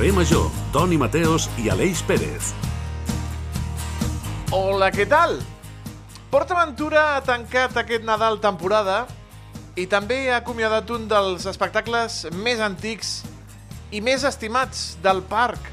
[0.00, 2.54] Carrer Major, Toni Mateos i Aleix Pérez.
[4.48, 5.34] Hola, què tal?
[6.32, 9.02] PortAventura ha tancat aquest Nadal temporada
[9.76, 13.10] i també ha acomiadat un dels espectacles més antics
[13.92, 15.68] i més estimats del parc.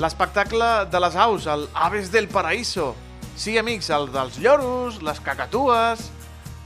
[0.00, 2.94] L'espectacle de les aus, el Aves del Paraíso.
[3.36, 6.08] Sí, amics, el dels lloros, les cacatues,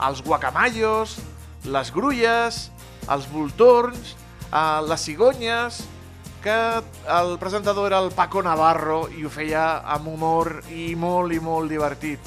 [0.07, 1.18] els guacamayos,
[1.66, 2.62] les grulles,
[3.10, 4.15] els voltorns,
[4.52, 5.82] eh, les cigonyes,
[6.46, 11.41] que el presentador era el Paco Navarro i ho feia amb humor i molt i
[11.42, 12.23] molt divertit.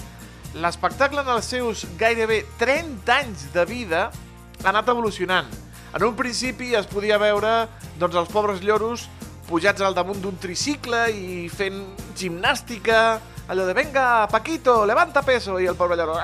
[0.60, 5.48] L'espectacle en els seus gairebé 30 anys de vida ha anat evolucionant.
[5.96, 9.08] En un principi es podia veure doncs, els pobres lloros
[9.48, 11.80] pujats al damunt d'un tricicle i fent
[12.20, 16.20] gimnàstica, allò de venga, Paquito, levanta peso, i el pobre lloro...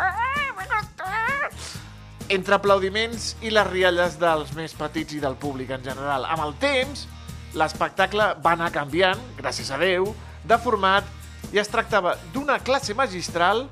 [2.28, 6.26] Entre aplaudiments i les rialles dels més petits i del públic en general.
[6.26, 7.08] Amb el temps,
[7.56, 10.12] l'espectacle va anar canviant, gràcies a Déu,
[10.44, 11.08] de format
[11.54, 13.66] i es tractava d'una classe magistral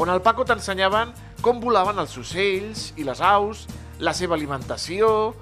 [0.00, 1.12] on el Paco t'ensenyaven
[1.44, 3.66] com volaven els ocells i les aus,
[3.98, 5.34] la seva alimentació,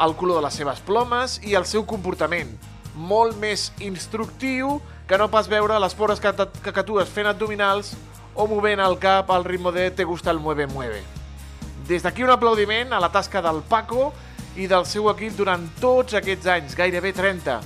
[0.00, 2.54] el color de les seves plomes i el seu comportament.
[2.94, 7.92] Molt més instructiu que no pas veure les pobres cacatues fent abdominals
[8.34, 11.02] o movent el cap al ritme de Te gusta el mueve mueve.
[11.88, 14.12] Des d'aquí un aplaudiment a la tasca del Paco
[14.56, 17.58] i del seu equip durant tots aquests anys, gairebé 30.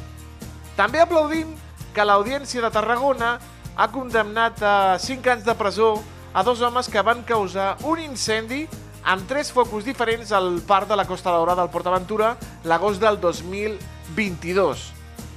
[0.77, 1.55] També aplaudim
[1.95, 3.37] que l'Audiència de Tarragona
[3.77, 5.95] ha condemnat a 5 anys de presó
[6.37, 8.67] a dos homes que van causar un incendi
[9.07, 14.83] amb tres focus diferents al parc de la Costa Daurada del PortAventura l'agost del 2022.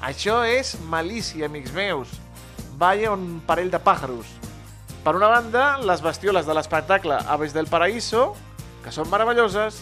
[0.02, 2.12] Això és malícia, amics meus.
[2.80, 4.28] Vaya un parell de pàjaros.
[5.04, 8.34] Per una banda, les bestioles de l'espectacle Aves del Paraíso,
[8.84, 9.80] que són meravelloses,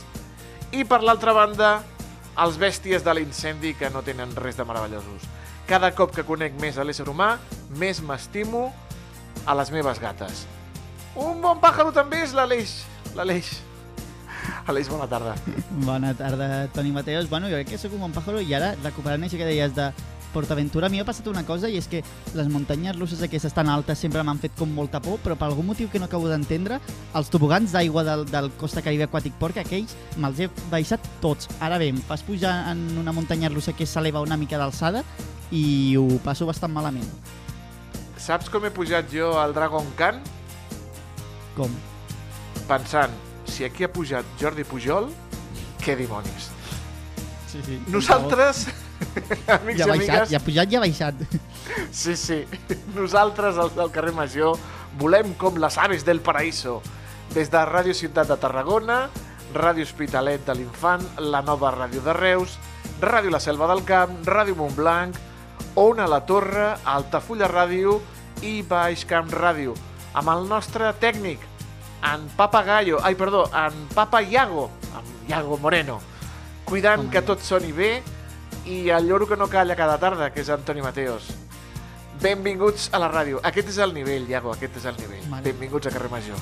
[0.71, 1.71] i per l'altra banda,
[2.37, 5.27] els bèsties de l'incendi que no tenen res de meravellosos.
[5.67, 7.35] Cada cop que conec més a l'ésser humà,
[7.79, 8.69] més m'estimo
[9.45, 10.45] a les meves gates.
[11.17, 12.77] Un bon pàjaro també és l'Aleix.
[13.17, 13.55] L'Aleix.
[14.67, 15.33] Aleix, bona tarda.
[15.83, 17.27] Bona tarda, Toni Mateos.
[17.29, 19.89] Bueno, jo crec que sóc un bon pàjaro i ara, recuperant això que deies de
[20.33, 22.03] PortAventura, a mi m'ha passat una cosa i és que
[22.37, 25.67] les muntanyes russes aquestes tan altes sempre m'han fet com molta por, però per algun
[25.69, 26.79] motiu que no acabo d'entendre,
[27.17, 31.49] els tobogans d'aigua del, del Costa Caribe Aquàtic Park, aquells, me'ls he baixat tots.
[31.59, 35.03] Ara bé, em fas pujar en una muntanya russa que s'eleva una mica d'alçada
[35.51, 37.07] i ho passo bastant malament.
[38.17, 40.19] Saps com he pujat jo al Dragon Khan?
[41.55, 41.71] Com?
[42.67, 43.13] Pensant,
[43.47, 45.07] si aquí ha pujat Jordi Pujol,
[45.83, 46.49] què dimonis?
[47.47, 47.77] Sí, sí.
[47.93, 48.65] Nosaltres,
[49.57, 51.23] amics Ja i baixat, amigues, ja ha pujat, ja ha baixat.
[51.91, 52.41] sí, sí,
[52.95, 54.57] nosaltres, els del carrer Major,
[54.99, 56.81] volem com les aves del paraíso.
[57.35, 59.07] Des de Ràdio Ciutat de Tarragona,
[59.53, 62.57] Ràdio Hospitalet de l'Infant, la nova ràdio de Reus,
[63.01, 65.15] Ràdio La Selva del Camp, Ràdio Montblanc,
[65.77, 67.99] Ona la Torre, Altafulla Ràdio
[68.41, 69.75] i Baix Camp Ràdio.
[70.17, 71.43] Amb el nostre tècnic,
[72.01, 75.99] en Papa Gallo, ai, perdó, en Papa Iago, en Iago Moreno,
[76.65, 77.91] cuidant que tot soni bé
[78.67, 81.29] i el lloro que no calla cada tarda, que és Antoni Mateos.
[82.21, 83.41] Benvinguts a la ràdio.
[83.45, 85.23] Aquest és el nivell, Iago, aquest és el nivell.
[85.31, 85.45] Vale.
[85.51, 86.41] Benvinguts a Carrer Major.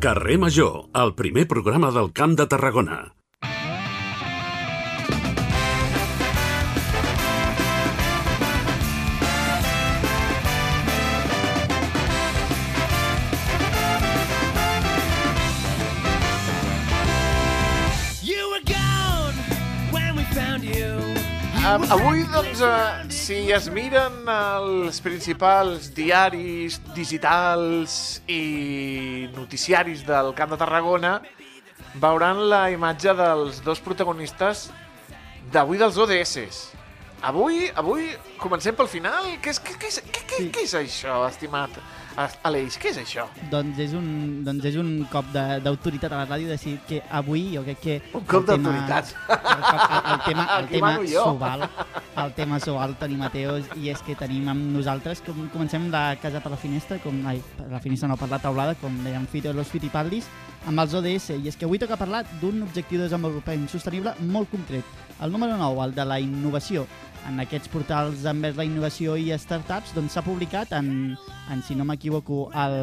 [0.00, 3.15] Carrer Major, el primer programa del Camp de Tarragona.
[21.84, 30.58] Avui, doncs, uh, si es miren els principals diaris digitals i noticiaris del Camp de
[30.60, 31.18] Tarragona,
[32.00, 34.70] veuran la imatge dels dos protagonistes
[35.52, 36.56] d'avui dels ODS.
[37.26, 38.08] Avui, avui
[38.40, 39.28] comencem pel final.
[39.42, 41.76] Què és, què, què, és, què, què, què és això, estimat
[42.48, 42.78] Aleix?
[42.80, 43.26] Què és això?
[43.52, 44.06] Doncs és un,
[44.46, 47.96] doncs és un cop de- d'autoritat a la ràdio decidir que avui jo crec que...
[48.16, 49.12] Un cop el d'autoritat.
[49.28, 51.66] El, el, el tema, el Aquí tema s'ho val,
[52.24, 56.16] el tema s'ho val, Toni Mateos, i és que tenim amb nosaltres, com comencem la
[56.22, 59.28] casa per la finestra, com, ai, per la finestra no, per la taulada, com deien
[59.28, 60.26] Fito i los Fitipaldis,
[60.66, 64.50] amb els ODS, i és que avui toca parlar d'un objectiu de desenvolupament sostenible molt
[64.50, 64.84] concret,
[65.22, 66.86] el número 9, el de la innovació.
[67.26, 70.88] En aquests portals envers la innovació i startups doncs s'ha publicat en,
[71.50, 72.76] en, si no m'equivoco, el,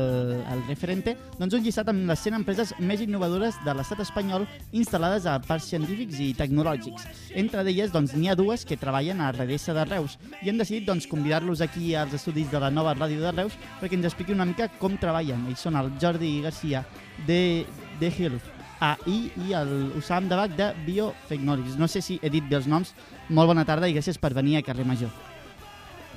[0.51, 5.27] el referente, doncs un llistat amb les 100 empreses més innovadores de l'estat espanyol instal·lades
[5.29, 7.07] a parcs científics i tecnològics.
[7.39, 10.87] Entre d'elles doncs, n'hi ha dues que treballen a RDS de Reus i hem decidit
[10.89, 14.49] doncs, convidar-los aquí als estudis de la nova ràdio de Reus perquè ens expliqui una
[14.49, 15.47] mica com treballen.
[15.47, 16.83] Ells són el Jordi Garcia
[17.27, 17.63] de,
[18.01, 21.77] de Health AI i el Usam Dabac de Biotechnologies.
[21.79, 22.93] No sé si he dit bé els noms.
[23.29, 25.11] Molt bona tarda i gràcies per venir a Carrer Major.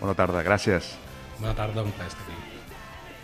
[0.00, 0.94] Bona tarda, gràcies.
[1.38, 2.56] Bona tarda, un plaer estar aquí.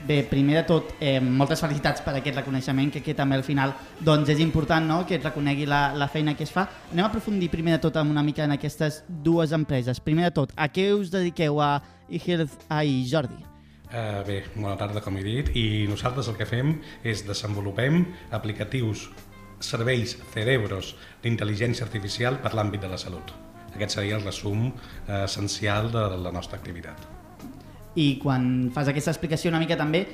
[0.02, 3.74] Bé, primer de tot, eh, moltes felicitats per aquest reconeixement, que, que també al final
[4.02, 5.04] doncs, és important no?
[5.06, 6.66] que et reconegui la, la feina que es fa.
[6.90, 10.02] Anem a aprofundir primer de tot amb una mica en aquestes dues empreses.
[10.02, 11.76] Primer de tot, a què us dediqueu a
[12.10, 13.38] eHealth AI, Jordi?
[13.92, 18.02] Uh, bé, bona tarda, com he dit, i nosaltres el que fem és desenvolupem
[18.32, 19.10] aplicatius,
[19.62, 23.32] serveis, cerebros d'intel·ligència artificial per l'àmbit de la salut.
[23.72, 27.08] Aquest seria el resum uh, essencial de la nostra activitat.
[27.96, 30.06] I quan fas aquesta explicació una mica també,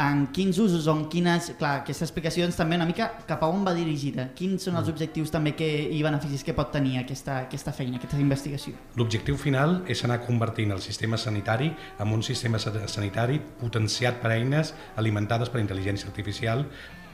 [0.00, 1.50] en quins usos o en quines...
[1.58, 4.28] Clar, aquesta explicació doncs, també una mica cap a on va dirigida.
[4.38, 8.20] Quins són els objectius també que, i beneficis que pot tenir aquesta, aquesta feina, aquesta
[8.22, 8.72] investigació?
[8.96, 14.32] L'objectiu final és anar convertint el sistema sanitari en un sistema sa- sanitari potenciat per
[14.38, 16.64] eines alimentades per intel·ligència artificial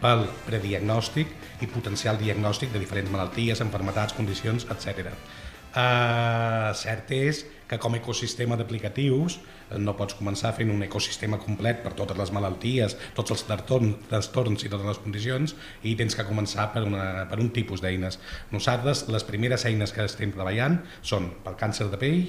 [0.03, 5.13] pel prediagnòstic i potencial diagnòstic de diferents malalties, enfermetats, condicions, etc.
[5.77, 11.37] Uh, cert és que com a ecosistema d'aplicatius eh, no pots començar fent un ecosistema
[11.43, 16.27] complet per totes les malalties, tots els trastorns i totes les condicions i tens que
[16.29, 18.21] començar per, una, per un tipus d'eines.
[18.55, 22.25] Nosaltres, les primeres eines que estem treballant són pel càncer de pell,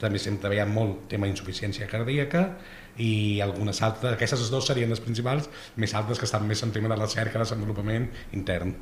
[0.00, 2.50] també estem treballant molt tema insuficiència cardíaca
[2.98, 6.92] i algunes altres, aquestes dues serien les principals, més altres que estan més en tema
[6.92, 8.74] de recerca, desenvolupament intern.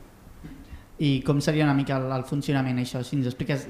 [1.03, 3.01] I com seria una mica el, el funcionament, això?
[3.03, 3.65] Si ens expliques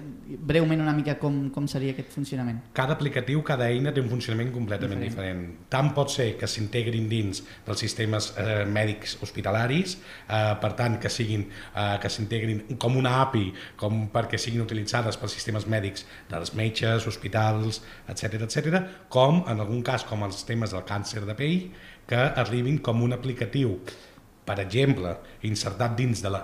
[0.44, 2.58] breument una mica com, com seria aquest funcionament.
[2.76, 5.38] Cada aplicatiu, cada eina té un funcionament completament Diferent.
[5.40, 5.68] diferent.
[5.72, 9.94] Tant pot ser que s'integrin dins dels sistemes eh, mèdics hospitalaris,
[10.28, 13.46] eh, per tant que siguin eh, que s'integrin com una API,
[13.80, 19.80] com perquè siguin utilitzades pels sistemes mèdics dels metges, hospitals, etc etc, com en algun
[19.86, 21.70] cas com els temes del càncer de pell,
[22.04, 23.78] que arribin com un aplicatiu,
[24.44, 25.14] per exemple,
[25.48, 26.42] insertat dins de la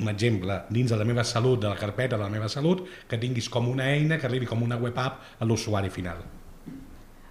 [0.00, 3.20] un exemple, dins de la meva salut, de la carpeta de la meva salut, que
[3.20, 6.22] tinguis com una eina que arribi com una web app a l'usuari final.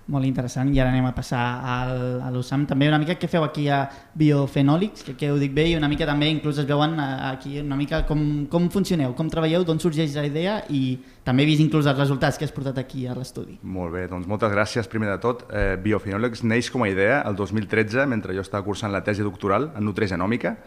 [0.09, 1.91] Molt interessant, i ara anem a passar al,
[2.25, 2.63] a l'USAM.
[2.69, 3.83] També una mica què feu aquí a
[4.17, 7.59] Biofenòlics, que, que ho dic bé, i una mica també inclús es veuen eh, aquí
[7.61, 11.61] una mica com, com funcioneu, com treballeu, d'on sorgeix la idea i també he vist
[11.61, 13.59] inclús els resultats que has portat aquí a l'estudi.
[13.61, 14.89] Molt bé, doncs moltes gràcies.
[14.89, 18.95] Primer de tot, eh, Biofinòlegs neix com a idea el 2013, mentre jo estava cursant
[18.95, 20.57] la tesi doctoral en nutrigenòmica,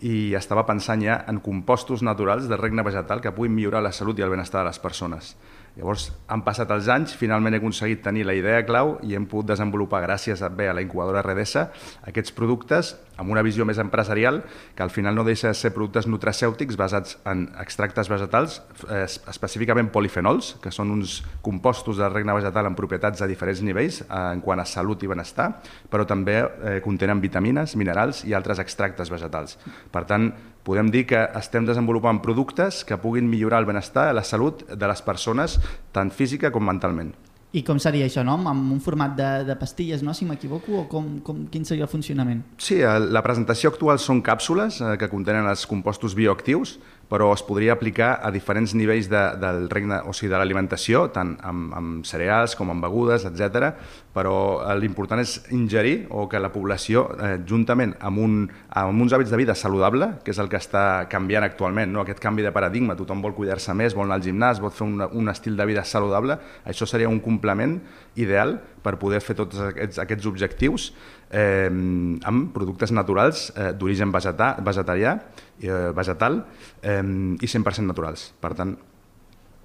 [0.00, 4.18] i estava pensant ja en compostos naturals del regne vegetal que puguin millorar la salut
[4.18, 5.36] i el benestar de les persones.
[5.76, 9.50] Llavors, han passat els anys, finalment he aconseguit tenir la idea clau i hem pogut
[9.50, 11.66] desenvolupar, gràcies a, bé, a la incubadora Redesa,
[12.08, 14.40] aquests productes amb una visió més empresarial,
[14.76, 19.92] que al final no deixa de ser productes nutracèutics basats en extractes vegetals, eh, específicament
[19.92, 24.40] polifenols, que són uns compostos del regne vegetal amb propietats a diferents nivells eh, en
[24.40, 25.50] quant a salut i benestar,
[25.92, 29.58] però també eh, contenen vitamines, minerals i altres extractes vegetals.
[29.92, 30.32] Per tant,
[30.66, 34.90] podem dir que estem desenvolupant productes que puguin millorar el benestar i la salut de
[34.90, 35.60] les persones,
[35.94, 37.14] tant física com mentalment.
[37.56, 38.34] I com seria això, no?
[38.50, 40.12] Amb un format de, de pastilles, no?
[40.12, 42.42] Si m'equivoco, o com, com, quin seria el funcionament?
[42.60, 46.76] Sí, la presentació actual són càpsules eh, que contenen els compostos bioactius,
[47.08, 51.36] però es podria aplicar a diferents nivells de, del regne, o sigui, de l'alimentació, tant
[51.46, 53.70] amb, amb cereals com amb begudes, etc.
[54.16, 58.38] Però eh, l'important és ingerir o que la població, eh, juntament amb, un,
[58.82, 62.02] amb uns hàbits de vida saludable, que és el que està canviant actualment, no?
[62.02, 65.06] aquest canvi de paradigma, tothom vol cuidar-se més, vol anar al gimnàs, vol fer un,
[65.06, 67.78] un estil de vida saludable, això seria un complement
[68.16, 70.90] ideal per poder fer tots aquests, aquests objectius
[71.30, 75.16] eh, amb productes naturals eh, d'origen vegetarià,
[75.60, 76.42] eh, vegetal
[76.82, 78.30] eh, i 100% naturals.
[78.40, 78.76] Per tant,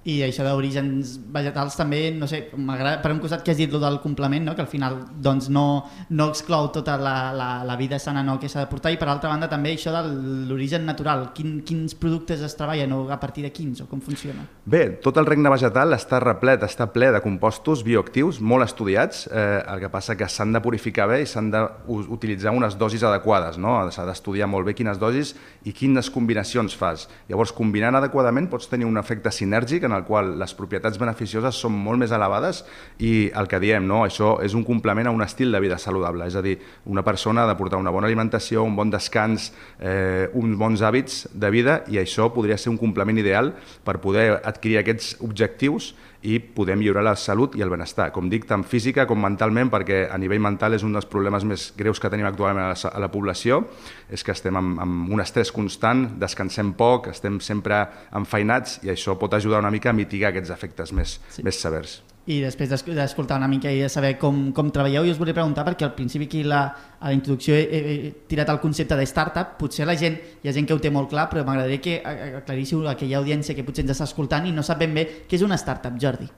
[0.01, 3.99] I això d'orígens vegetals també, no sé, m'agrada per un costat que has dit del
[4.01, 4.55] complement, no?
[4.57, 8.39] que al final doncs, no, no exclou tota la, la, la vida sana no?
[8.41, 10.01] que s'ha de portar i per altra banda també això de
[10.49, 14.47] l'origen natural, Quin, quins productes es treballen o a partir de quins o com funciona?
[14.71, 19.57] Bé, tot el regne vegetal està replet, està ple de compostos bioactius molt estudiats, eh,
[19.67, 23.73] el que passa que s'han de purificar bé i s'han d'utilitzar unes dosis adequades, no?
[23.91, 25.33] s'ha d'estudiar molt bé quines dosis
[25.67, 27.09] i quines combinacions fas.
[27.27, 31.75] Llavors, combinant adequadament pots tenir un efecte sinèrgic en el qual les propietats beneficioses són
[31.75, 32.63] molt més elevades
[33.03, 34.05] i el que diem, no?
[34.07, 37.43] això és un complement a un estil de vida saludable, és a dir, una persona
[37.43, 39.51] ha de portar una bona alimentació, un bon descans,
[39.81, 43.51] eh, uns bons hàbits de vida i això podria ser un complement ideal
[43.83, 48.45] per poder adquirir aquests objectius i poder millorar la salut i el benestar, com dic,
[48.49, 52.11] tant física com mentalment, perquè a nivell mental és un dels problemes més greus que
[52.13, 53.63] tenim actualment a la, a la població,
[54.09, 59.17] és que estem amb, amb un estrès constant, descansem poc, estem sempre enfeinats i això
[59.17, 61.45] pot ajudar una mica a mitigar aquests efectes més, sí.
[61.47, 62.01] més severs.
[62.29, 65.33] I després d'esc- d'escoltar una mica i de saber com, com treballeu, jo us volia
[65.33, 66.59] preguntar, perquè al principi aquí la,
[66.99, 70.53] a la introducció he, he, tirat el concepte de startup, potser la gent, hi ha
[70.53, 71.95] gent que ho té molt clar, però m'agradaria que
[72.37, 75.41] aclaríssiu aquella audiència que potser ens està escoltant i no sap ben bé què és
[75.47, 76.29] una startup, Jordi.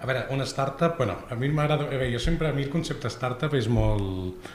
[0.00, 3.10] A veure, una startup, bueno, a mi m'agrada, veure, jo sempre, a mi el concepte
[3.12, 4.50] startup és molt,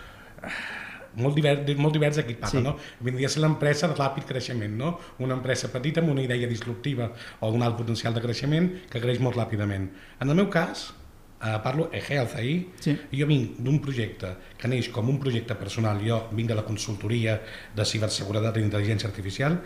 [1.16, 2.58] molt divers, molt divers equipat, Sí.
[2.58, 2.64] sí.
[2.64, 2.76] no?
[3.00, 5.00] Vindria a ser l'empresa de ràpid creixement, no?
[5.20, 9.20] Una empresa petita amb una idea disruptiva o un alt potencial de creixement que creix
[9.20, 9.90] molt ràpidament.
[10.20, 10.94] En el meu cas,
[11.42, 12.98] eh, parlo de Health ahir, Sí.
[13.12, 17.42] jo vinc d'un projecte que neix com un projecte personal, jo vinc de la consultoria
[17.76, 19.62] de ciberseguretat i intel·ligència artificial,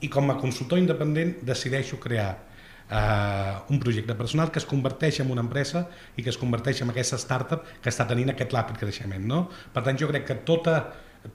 [0.00, 2.47] i com a consultor independent decideixo crear
[2.90, 6.90] eh, un projecte personal que es converteix en una empresa i que es converteix en
[6.90, 9.24] aquesta startup que està tenint aquest ràpid creixement.
[9.28, 9.42] No?
[9.74, 10.78] Per tant, jo crec que tota,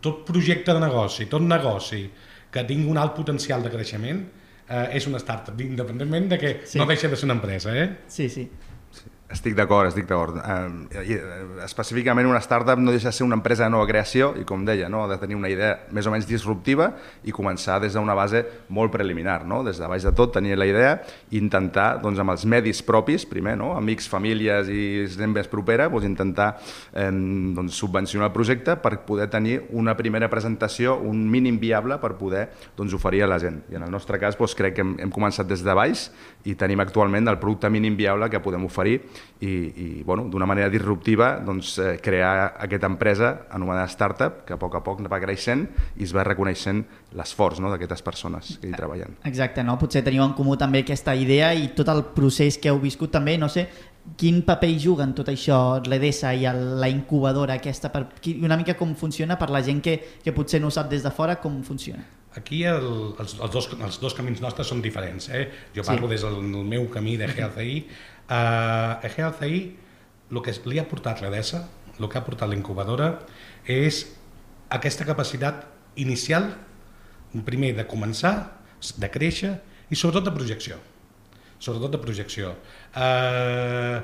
[0.02, 2.06] tot projecte de negoci, tot negoci
[2.54, 4.24] que tingui un alt potencial de creixement
[4.70, 6.78] eh, és una startup, independentment de que Sí.
[6.80, 7.76] no deixa de ser una empresa.
[7.76, 7.90] Eh?
[8.08, 8.50] Sí, sí.
[9.34, 10.38] Estic d'acord, estic d'acord.
[10.38, 11.20] Eh, eh,
[11.66, 14.86] específicament una startup no deixa de ser una empresa de nova creació i, com deia,
[14.94, 16.92] no, ha de tenir una idea més o menys disruptiva
[17.26, 19.40] i començar des d'una base molt preliminar.
[19.50, 19.64] No?
[19.66, 21.00] Des de baix de tot tenir la idea
[21.32, 23.72] i intentar, doncs, amb els medis propis, primer, no?
[23.74, 26.52] amics, famílies i gent més propera, doncs, intentar
[26.94, 32.14] eh, doncs, subvencionar el projecte per poder tenir una primera presentació, un mínim viable per
[32.22, 32.46] poder
[32.78, 33.64] doncs, oferir a la gent.
[33.74, 36.06] I en el nostre cas doncs, crec que hem, hem començat des de baix
[36.46, 39.00] i tenim actualment el producte mínim viable que podem oferir
[39.44, 44.60] i, i bueno, d'una manera disruptiva doncs, eh, crear aquesta empresa anomenada startup que a
[44.60, 48.76] poc a poc va creixent i es va reconeixent l'esforç no, d'aquestes persones que hi
[48.78, 49.18] treballen.
[49.28, 49.78] Exacte, no?
[49.80, 53.38] Potser teniu en comú també aquesta idea i tot el procés que heu viscut també,
[53.38, 53.68] no sé,
[54.20, 58.08] quin paper hi juga en tot això l'EDESA i el, la incubadora aquesta, per,
[58.42, 61.12] una mica com funciona per la gent que, que potser no ho sap des de
[61.12, 62.04] fora, com funciona?
[62.36, 65.30] Aquí el, els, els, dos, els dos camins nostres són diferents.
[65.30, 65.44] Eh?
[65.76, 66.16] Jo parlo Sí.
[66.16, 67.76] des del, del meu camí de GLCI.
[68.34, 69.58] Uh, a GLCI
[70.34, 71.60] el que li ha portat l'EDESA,
[72.00, 73.12] el que ha portat la incubadora,
[73.70, 74.00] és
[74.74, 75.68] aquesta capacitat
[76.02, 76.50] inicial,
[77.46, 78.34] primer de començar,
[78.98, 79.54] de créixer
[79.94, 80.80] i sobretot de projecció.
[81.62, 82.56] Sobretot de projecció.
[82.98, 84.02] Uh,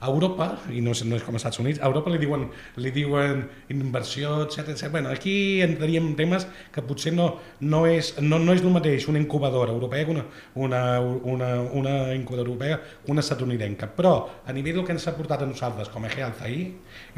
[0.00, 2.48] a Europa, i no, és- no és com als Estats Units, a Europa li diuen,
[2.76, 4.88] li diuen inversió, etc etc.
[4.90, 9.06] Bueno, aquí entraríem en temes que potser no, no, és, no, no és el mateix
[9.08, 13.90] una incubadora europea que una, una, una, una incubadora europea una estatunidenca.
[13.94, 14.14] Però
[14.46, 16.64] a nivell del que ens ha portat a nosaltres com a GLCI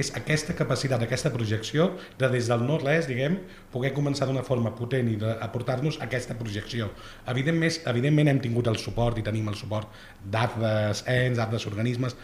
[0.02, 3.38] és aquesta capacitat, aquesta projecció de des del no-res, diguem,
[3.72, 6.90] poder començar d'una forma potent i d'aportar-nos aquesta projecció.
[7.30, 9.88] Evidentment, evidentment hem tingut el suport i tenim el suport
[10.24, 12.16] d'altres ens, d'altres organismes,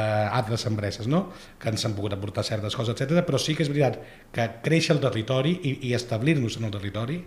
[0.00, 1.26] d'altres empreses, no?
[1.60, 3.24] que ens han pogut aportar certes coses, etc.
[3.26, 4.00] però sí que és veritat
[4.34, 7.20] que créixer el territori i, i establir-nos en el territori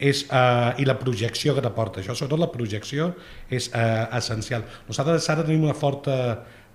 [0.00, 3.10] és, eh, i la projecció que t'aporta això, sobretot la projecció
[3.52, 4.64] és eh, essencial.
[4.88, 6.16] Nosaltres ara tenim una forta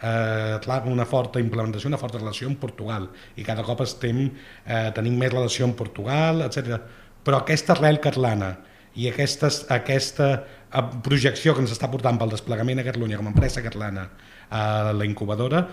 [0.01, 4.27] eh, clar, una forta implementació, una forta relació amb Portugal i cada cop estem,
[4.65, 6.79] eh, tenim més relació amb Portugal, etc.
[7.25, 8.55] Però aquesta arrel catalana
[8.95, 13.33] i aquestes, aquesta eh, projecció que ens està portant pel desplegament a Catalunya com a
[13.33, 14.09] empresa catalana
[14.55, 15.65] a la incubadora,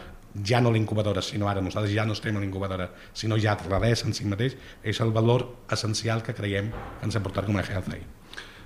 [0.48, 3.56] ja no la incubadora, sinó ara nosaltres ja no estem a la incubadora, sinó ja
[3.78, 7.60] res en si mateix, és el valor essencial que creiem que ens ha portat com
[7.60, 8.21] a GLCI.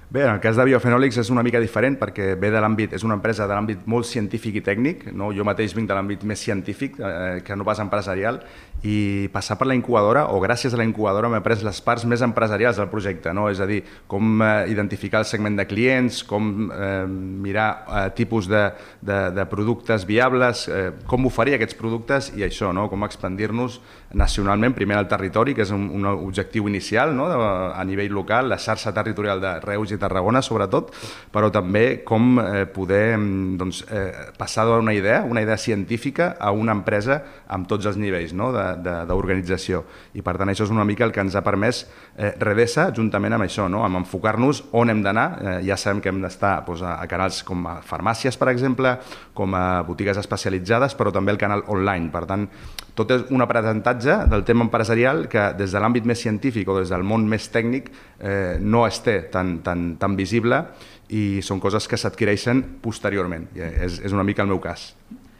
[0.09, 3.03] Bé, en el cas de Biofenòlics és una mica diferent perquè ve de l'àmbit, és
[3.03, 5.33] una empresa de l'àmbit molt científic i tècnic, no?
[5.35, 8.39] jo mateix vinc de l'àmbit més científic eh, que no pas empresarial
[8.87, 12.23] i passar per la incubadora o gràcies a la incubadora m'he pres les parts més
[12.23, 13.49] empresarials del projecte, no?
[13.51, 18.47] és a dir, com eh, identificar el segment de clients, com eh, mirar eh, tipus
[18.47, 18.63] de,
[19.03, 22.87] de, de productes viables, eh, com oferir aquests productes i això, no?
[22.93, 23.81] com expandir-nos
[24.15, 27.27] nacionalment, primer al territori, que és un, un objectiu inicial no?
[27.27, 30.93] a nivell local, la xarxa territorial de Reus i Tarragona sobretot,
[31.33, 36.53] però també com eh, poder mm, doncs, eh, passar d'una idea, una idea científica, a
[36.53, 37.21] una empresa
[37.53, 38.51] amb tots els nivells no?
[38.53, 39.83] d'organització.
[40.17, 41.85] I per tant això és una mica el que ens ha permès
[42.17, 43.85] eh, Redesa, juntament amb això, no?
[43.87, 45.27] amb enfocar-nos on hem d'anar.
[45.37, 48.97] Eh, ja sabem que hem d'estar doncs, a, a canals com a farmàcies, per exemple,
[49.37, 52.11] com a botigues especialitzades, però també el canal online.
[52.15, 52.49] Per tant,
[52.97, 56.93] tot és un aprenentatge del tema empresarial que des de l'àmbit més científic o des
[56.93, 60.63] del món més tècnic eh, no es té tan, tan, tan visible
[61.09, 63.49] i són coses que s'adquireixen posteriorment.
[63.57, 64.91] I és, és una mica el meu cas.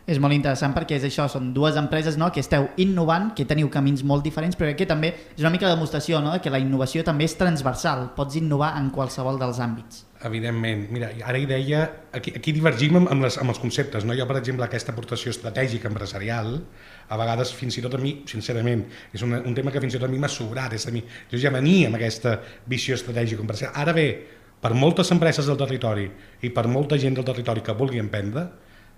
[0.07, 3.67] És molt interessant perquè és això, són dues empreses no, que esteu innovant, que teniu
[3.75, 6.63] camins molt diferents, però que també és una mica de demostració no, de que la
[6.63, 10.05] innovació també és transversal, pots innovar en qualsevol dels àmbits.
[10.25, 10.87] Evidentment.
[10.95, 11.83] Mira, ara hi deia,
[12.15, 14.07] aquí, aquí divergim amb, amb, les, amb els conceptes.
[14.07, 14.15] No?
[14.17, 16.55] Jo, per exemple, aquesta aportació estratègica empresarial,
[17.11, 20.01] a vegades fins i tot a mi, sincerament, és una, un tema que fins i
[20.01, 20.79] tot a mi m'ha sobrat.
[20.79, 22.39] És a mi, jo ja venia amb aquesta
[22.71, 23.77] visió estratègica empresarial.
[23.83, 24.09] Ara bé,
[24.67, 26.09] per moltes empreses del territori
[26.43, 28.49] i per molta gent del territori que vulgui emprendre,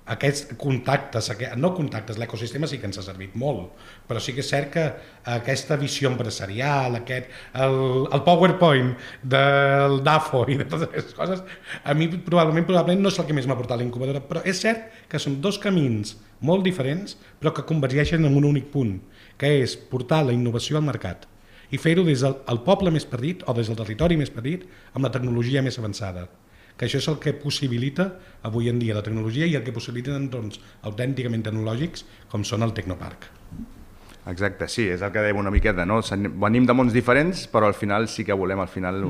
[0.09, 1.29] aquests contactes,
[1.61, 3.75] no contactes, l'ecosistema sí que ens ha servit molt,
[4.09, 4.87] però sí que és cert que
[5.35, 7.29] aquesta visió empresarial, aquest,
[7.61, 7.77] el,
[8.09, 8.95] el PowerPoint
[9.37, 11.45] del DAFO i de totes aquestes coses,
[11.85, 14.89] a mi probablement, probablement no és el que més m'ha portat l'incubadora, però és cert
[15.13, 19.03] que són dos camins molt diferents, però que convergeixen en un únic punt,
[19.37, 21.29] que és portar la innovació al mercat
[21.71, 25.05] i fer-ho des del el poble més petit o des del territori més petit amb
[25.05, 26.29] la tecnologia més avançada
[26.79, 28.13] que això és el que possibilita
[28.47, 32.73] avui en dia la tecnologia i el que possibiliten entorns autènticament tecnològics com són el
[32.77, 33.27] Tecnoparc.
[34.29, 36.03] Exacte, sí, és el que dèiem una miqueta, no?
[36.43, 39.07] Venim de mons diferents, però al final sí que volem al final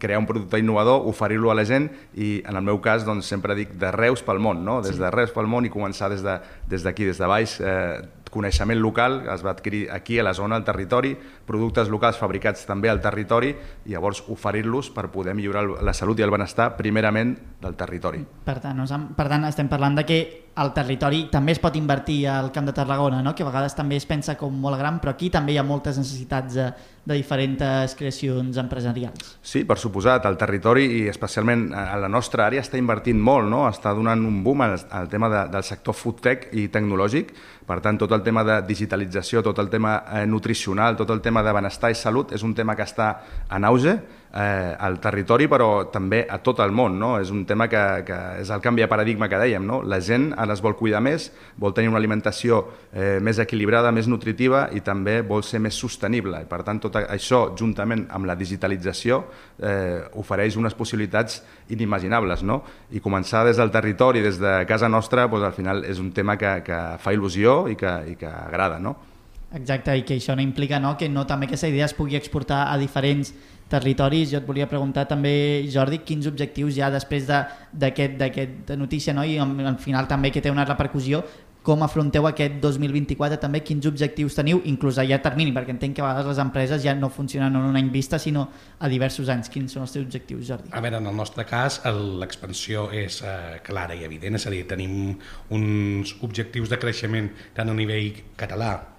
[0.00, 3.54] crear un producte innovador, oferir-lo a la gent i en el meu cas doncs, sempre
[3.58, 4.80] dic de Reus pel món, no?
[4.82, 8.00] des de Reus pel món i començar des d'aquí, de, des, des de baix, eh,
[8.32, 11.12] coneixement local, es va adquirir aquí a la zona, al territori,
[11.46, 13.52] productes locals fabricats també al territori
[13.86, 18.22] i llavors oferir-los per poder millorar la salut i el benestar primerament del territori.
[18.44, 18.84] Per tant,
[19.16, 20.20] per tant estem parlant de que
[20.54, 23.32] al territori també es pot invertir al Camp de Tarragona, no?
[23.34, 25.96] que a vegades també es pensa com molt gran, però aquí també hi ha moltes
[25.96, 26.66] necessitats de,
[27.08, 29.38] de diferents creacions empresarials.
[29.40, 33.64] Sí, per suposat, el territori i especialment a la nostra àrea està invertint molt, no?
[33.70, 37.32] està donant un boom al, al tema de, del sector food tech i tecnològic,
[37.66, 41.41] per tant tot el tema de digitalització, tot el tema eh, nutricional, tot el tema
[41.44, 43.14] de benestar i salut és un tema que està
[43.52, 43.98] en auge,
[44.32, 46.96] eh, al territori però també a tot el món.
[46.98, 47.14] No?
[47.20, 49.64] És un tema que, que és el canvi de paradigma que dèiem.
[49.66, 49.82] No?
[49.82, 51.30] La gent ara es vol cuidar més,
[51.60, 56.42] vol tenir una alimentació eh, més equilibrada, més nutritiva i també vol ser més sostenible.
[56.42, 59.22] I, per tant, tot això, juntament amb la digitalització,
[59.60, 62.44] eh, ofereix unes possibilitats inimaginables.
[62.46, 62.62] No?
[62.92, 66.36] I començar des del territori, des de casa nostra, doncs, al final és un tema
[66.40, 68.78] que, que fa il·lusió i que, i que agrada.
[68.82, 69.11] No?
[69.52, 72.64] Exacte, i que això no implica no, que no també aquesta idea es pugui exportar
[72.72, 73.34] a diferents
[73.72, 74.30] territoris.
[74.32, 78.28] Jo et volia preguntar també, Jordi, quins objectius hi ha després d'aquesta
[78.72, 79.24] de, notícia no?
[79.24, 81.22] i al final també que té una repercussió
[81.62, 86.08] com afronteu aquest 2024 també, quins objectius teniu, inclús a termini, perquè entenc que a
[86.08, 88.48] vegades les empreses ja no funcionen en un any vista, sinó
[88.80, 89.48] a diversos anys.
[89.48, 90.72] Quins són els teus objectius, Jordi?
[90.72, 91.78] A veure, en el nostre cas,
[92.18, 95.14] l'expansió és eh, clara i evident, és a dir, tenim
[95.54, 98.91] uns objectius de creixement tant a nivell català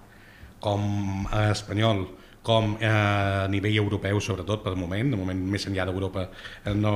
[0.64, 2.06] com espanyol,
[2.44, 6.94] com eh, a nivell europeu, sobretot, per moment, de moment més enllà d'Europa eh, no,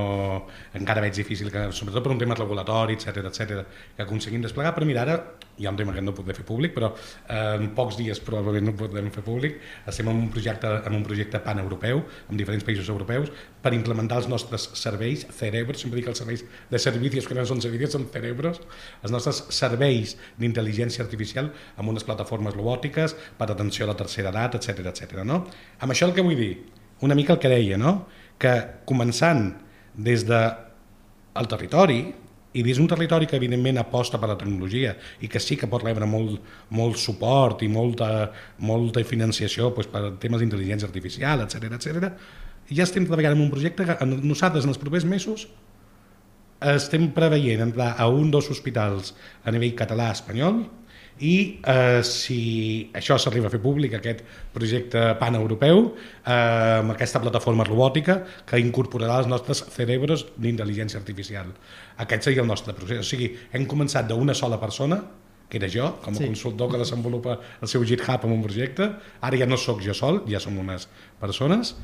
[0.77, 3.63] encara veig difícil, que, sobretot per un tema regulatori, etc etc
[3.97, 5.17] que aconseguim desplegar, però mira, ara
[5.59, 8.71] hi ha un tema que no podré fer públic, però eh, en pocs dies probablement
[8.71, 9.59] no podrem fer públic,
[9.91, 14.31] estem en un projecte, en un projecte pan-europeu, amb diferents països europeus, per implementar els
[14.31, 18.63] nostres serveis, cerebros, sempre dic els serveis de servicis, que no són servicis, són cerebros,
[19.03, 24.59] els nostres serveis d'intel·ligència artificial amb unes plataformes robòtiques per atenció a la tercera edat,
[24.61, 25.25] etc etc.
[25.27, 25.43] no?
[25.81, 26.53] Amb això el que vull dir,
[27.03, 28.07] una mica el que deia, no?
[28.39, 28.55] que
[28.87, 29.51] començant
[29.99, 30.39] des de
[31.39, 32.01] el territori,
[32.59, 35.85] i dins un territori que evidentment aposta per la tecnologia i que sí que pot
[35.87, 36.43] rebre molt,
[36.75, 38.29] molt suport i molta,
[38.67, 42.13] molta financiació doncs, per temes d'intel·ligència artificial, etc etc.
[42.69, 45.47] ja estem treballant en un projecte que nosaltres en els propers mesos
[46.59, 49.15] estem preveient entrar a un dos hospitals
[49.47, 50.65] a nivell català-espanyol
[51.21, 56.33] i eh, si això s'arriba a fer públic, aquest projecte pan-europeu, eh,
[56.81, 61.51] amb aquesta plataforma robòtica que incorporarà els nostres cerebros d'intel·ligència artificial.
[62.05, 63.03] Aquest seria el nostre procés.
[63.03, 65.01] O sigui, hem començat d'una sola persona,
[65.49, 66.27] que era jo, com a sí.
[66.29, 68.91] consultor que desenvolupa el seu GitHub en un projecte,
[69.25, 70.87] ara ja no sóc jo sol, ja som unes
[71.21, 71.75] persones,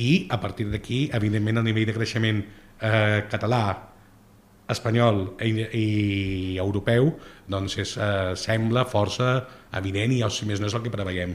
[0.00, 2.40] i a partir d'aquí, evidentment, a nivell de creixement
[2.80, 3.91] eh, català,
[4.70, 5.86] espanyol i, i
[6.62, 7.12] europeu
[7.50, 9.32] doncs és, eh, sembla força
[9.78, 11.34] evident i si més no és el que preveiem.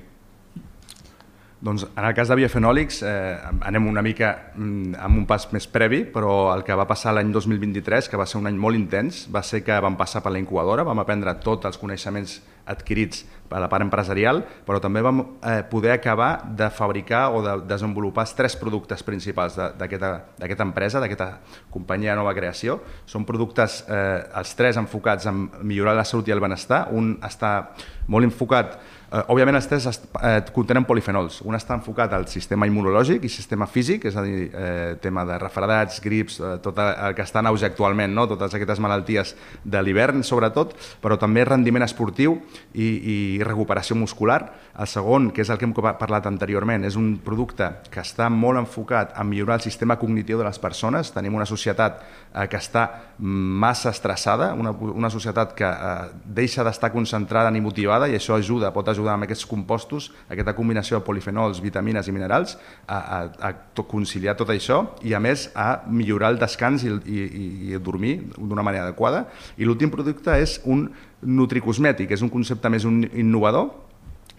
[1.58, 5.65] Doncs en el cas de biofenòlics eh, anem una mica mm, amb un pas més
[5.74, 9.24] previ, però el que va passar l'any 2023, que va ser un any molt intens,
[9.34, 12.36] va ser que vam passar per la incubadora, vam aprendre tots els coneixements
[12.70, 17.56] adquirits per la part empresarial, però també vam eh, poder acabar de fabricar o de
[17.65, 21.32] desenvolupar els tres productes principals d'aquesta empresa, d'aquesta
[21.74, 22.78] companyia de nova creació.
[23.10, 26.86] Són productes, eh, els tres enfocats en millorar la salut i el benestar.
[26.93, 27.72] Un està
[28.06, 31.39] molt enfocat Eh, òbviament els tres eh, contenen polifenols.
[31.48, 35.38] Un està enfocat al sistema immunològic i sistema físic, és a dir, eh, tema de
[35.39, 38.28] refredats, grips, eh, tot el que està en auge actualment, no?
[38.28, 39.32] totes aquestes malalties
[39.63, 42.36] de l'hivern sobretot, però també rendiment esportiu
[42.74, 43.17] i, i
[43.48, 44.41] recuperació muscular.
[44.78, 48.60] El segon, que és el que hem parlat anteriorment, és un producte que està molt
[48.62, 51.10] enfocat a millorar el sistema cognitiu de les persones.
[51.16, 52.84] Tenim una societat eh, que està
[53.18, 58.70] massa estressada, una, una societat que eh, deixa d'estar concentrada ni motivada i això ajuda,
[58.76, 62.54] pot ajudar amb aquests compostos, aquesta combinació de polifenols, vitamines i minerals,
[62.86, 67.26] a, a, a conciliar tot això i a més a millorar el descans i, i,
[67.72, 69.26] i dormir d'una manera adequada.
[69.58, 70.86] I l'últim producte és un
[71.26, 73.87] nutricosmètic, és un concepte més un innovador,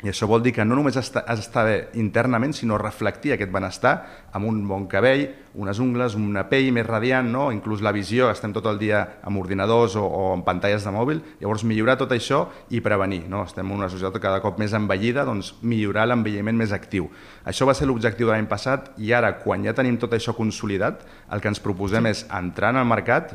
[0.04, 3.94] i això vol dir que no només està, està bé internament, sinó reflectir aquest benestar
[4.30, 5.24] amb un bon cabell,
[5.59, 7.49] unes ungles, una pell més radiant, no?
[7.55, 11.23] inclús la visió, estem tot el dia amb ordinadors o, o amb pantalles de mòbil,
[11.42, 13.25] llavors millorar tot això i prevenir.
[13.31, 13.42] No?
[13.49, 17.09] Estem en una societat cada cop més envellida, doncs millorar l'envelliment més actiu.
[17.49, 21.03] Això va ser l'objectiu de l'any passat i ara, quan ja tenim tot això consolidat,
[21.35, 22.14] el que ens proposem sí.
[22.14, 23.35] és entrar en el mercat,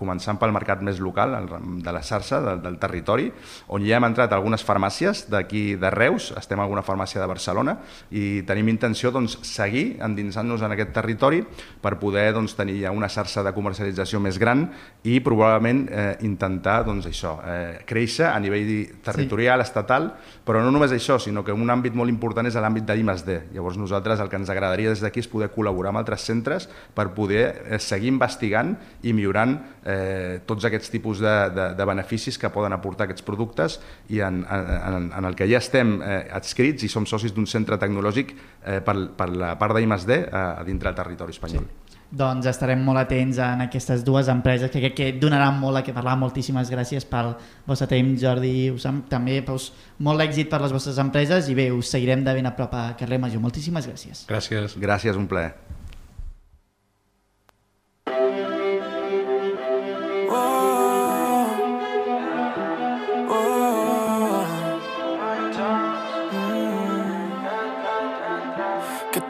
[0.00, 1.36] començant pel mercat més local,
[1.84, 3.28] de la xarxa, del, del territori,
[3.74, 7.76] on ja hem entrat algunes farmàcies d'aquí de Reus, estem a alguna farmàcia de Barcelona
[8.10, 11.42] i tenim intenció doncs, seguir endinsant-nos en aquest territori
[11.80, 14.66] per poder doncs, tenir ja una xarxa de comercialització més gran
[15.08, 18.70] i probablement eh, intentar doncs, això, eh, créixer a nivell
[19.04, 19.68] territorial, sí.
[19.68, 20.10] estatal,
[20.44, 23.38] però no només això, sinó que un àmbit molt important és l'àmbit de l'I+D.
[23.54, 27.10] Llavors nosaltres el que ens agradaria des d'aquí és poder col·laborar amb altres centres per
[27.16, 32.50] poder eh, seguir investigant i millorant eh, tots aquests tipus de, de, de beneficis que
[32.52, 33.78] poden aportar aquests productes
[34.12, 37.78] i en, en, en el que ja estem eh, adscrits i som socis d'un centre
[37.80, 41.66] tecnològic eh, per, per la part d'I+D eh, a dintre del territori espanyol espanyol.
[41.68, 41.74] Sí.
[42.08, 45.92] Doncs estarem molt atents en aquestes dues empreses que crec que donaran molt a que
[45.92, 46.16] parlar.
[46.16, 47.34] Moltíssimes gràcies pel
[47.68, 48.70] vostre temps, Jordi.
[48.72, 52.32] Us hem, també pues, molt èxit per les vostres empreses i bé, us seguirem de
[52.38, 53.44] ben a prop a Carrer Major.
[53.44, 54.24] Moltíssimes gràcies.
[54.30, 54.78] Gràcies.
[54.80, 55.52] Gràcies, un plaer.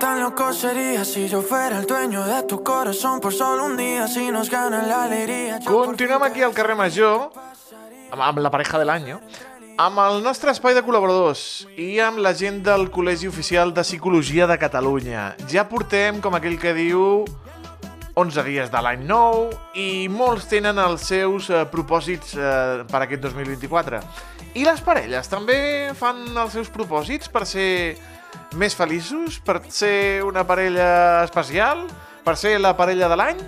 [0.00, 4.30] Loco sería si yo fuera el dueño de tu corazón por solo un día si
[4.30, 5.58] nos gana la alegría.
[5.64, 7.30] Continuem aquí al carrer Major
[8.12, 9.10] amb, amb la pareja de l'any,
[9.76, 14.46] amb el nostre espai de col·laboradors i amb la gent del Col·legi Oficial de Psicologia
[14.46, 15.34] de Catalunya.
[15.50, 17.24] Ja portem, com aquell que diu,
[18.14, 23.22] 11 dies de l'any nou i molts tenen els seus eh, propòsits eh, per aquest
[23.26, 24.02] 2024.
[24.54, 27.98] I les parelles també fan els seus propòsits per ser
[28.58, 31.86] més feliços per ser una parella especial,
[32.24, 33.40] per ser la parella de l'any?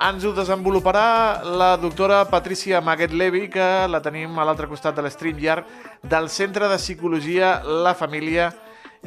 [0.00, 5.04] Ens ho desenvoluparà la doctora Patricia Maguet Levi, que la tenim a l'altre costat de
[5.04, 5.66] l'StreamYard
[6.08, 8.50] del Centre de Psicologia La Família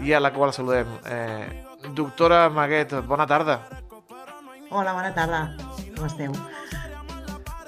[0.01, 0.89] i a la qual saludem.
[1.05, 3.59] Eh, doctora Maguet, bona tarda.
[4.69, 5.47] Hola, bona tarda.
[5.95, 6.33] Com esteu?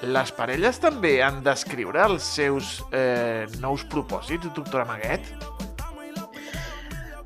[0.05, 5.54] Les parelles també han d'escriure els seus eh, nous propòsits, doctora Maguet?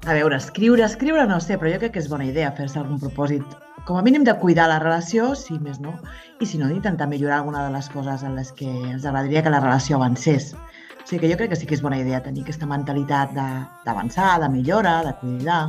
[0.08, 3.02] A veure, escriure, escriure no sé, però jo crec que és bona idea fer-se algun
[3.02, 3.44] propòsit.
[3.88, 5.92] Com a mínim de cuidar la relació, si sí, més no,
[6.40, 9.52] i si no, d'intentar millorar alguna de les coses en les que ens agradaria que
[9.52, 10.54] la relació avancés.
[10.56, 14.32] O sigui que jo crec que sí que és bona idea tenir aquesta mentalitat d'avançar,
[14.38, 15.62] de, de millora, de cuidar.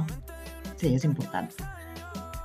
[0.77, 1.51] Sí, és important.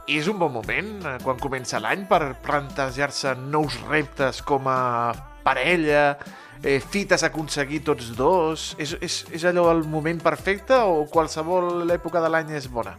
[0.10, 5.14] És un bon moment, eh, quan comença l'any, per plantejar-se nous reptes com a
[5.46, 6.16] parella,
[6.64, 8.74] eh, fites a aconseguir tots dos?
[8.80, 12.96] És, és, és allò el moment perfecte o qualsevol època de l'any és bona?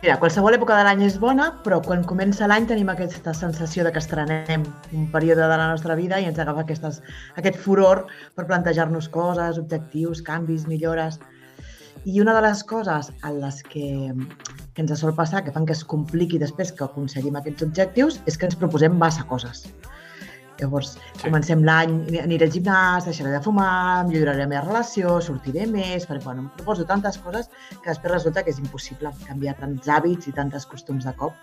[0.00, 3.90] Mira, qualsevol època de l'any és bona, però quan comença l'any tenim aquesta sensació de
[3.92, 4.62] que estrenem
[4.96, 7.02] un període de la nostra vida i ens agafa aquestes,
[7.36, 11.20] aquest furor per plantejar-nos coses, objectius, canvis, millores.
[12.08, 13.90] I una de les coses en les que,
[14.72, 18.40] que ens sol passar, que fan que es compliqui després que aconseguim aquests objectius, és
[18.40, 19.66] que ens proposem massa coses.
[20.60, 21.22] Llavors, sí.
[21.24, 26.24] comencem l'any, aniré al gimnàs, deixaré de fumar, milloraré la meva relació, sortiré més, perquè
[26.26, 30.34] bueno, em proposo tantes coses que després resulta que és impossible canviar tants hàbits i
[30.36, 31.36] tantes costums de cop.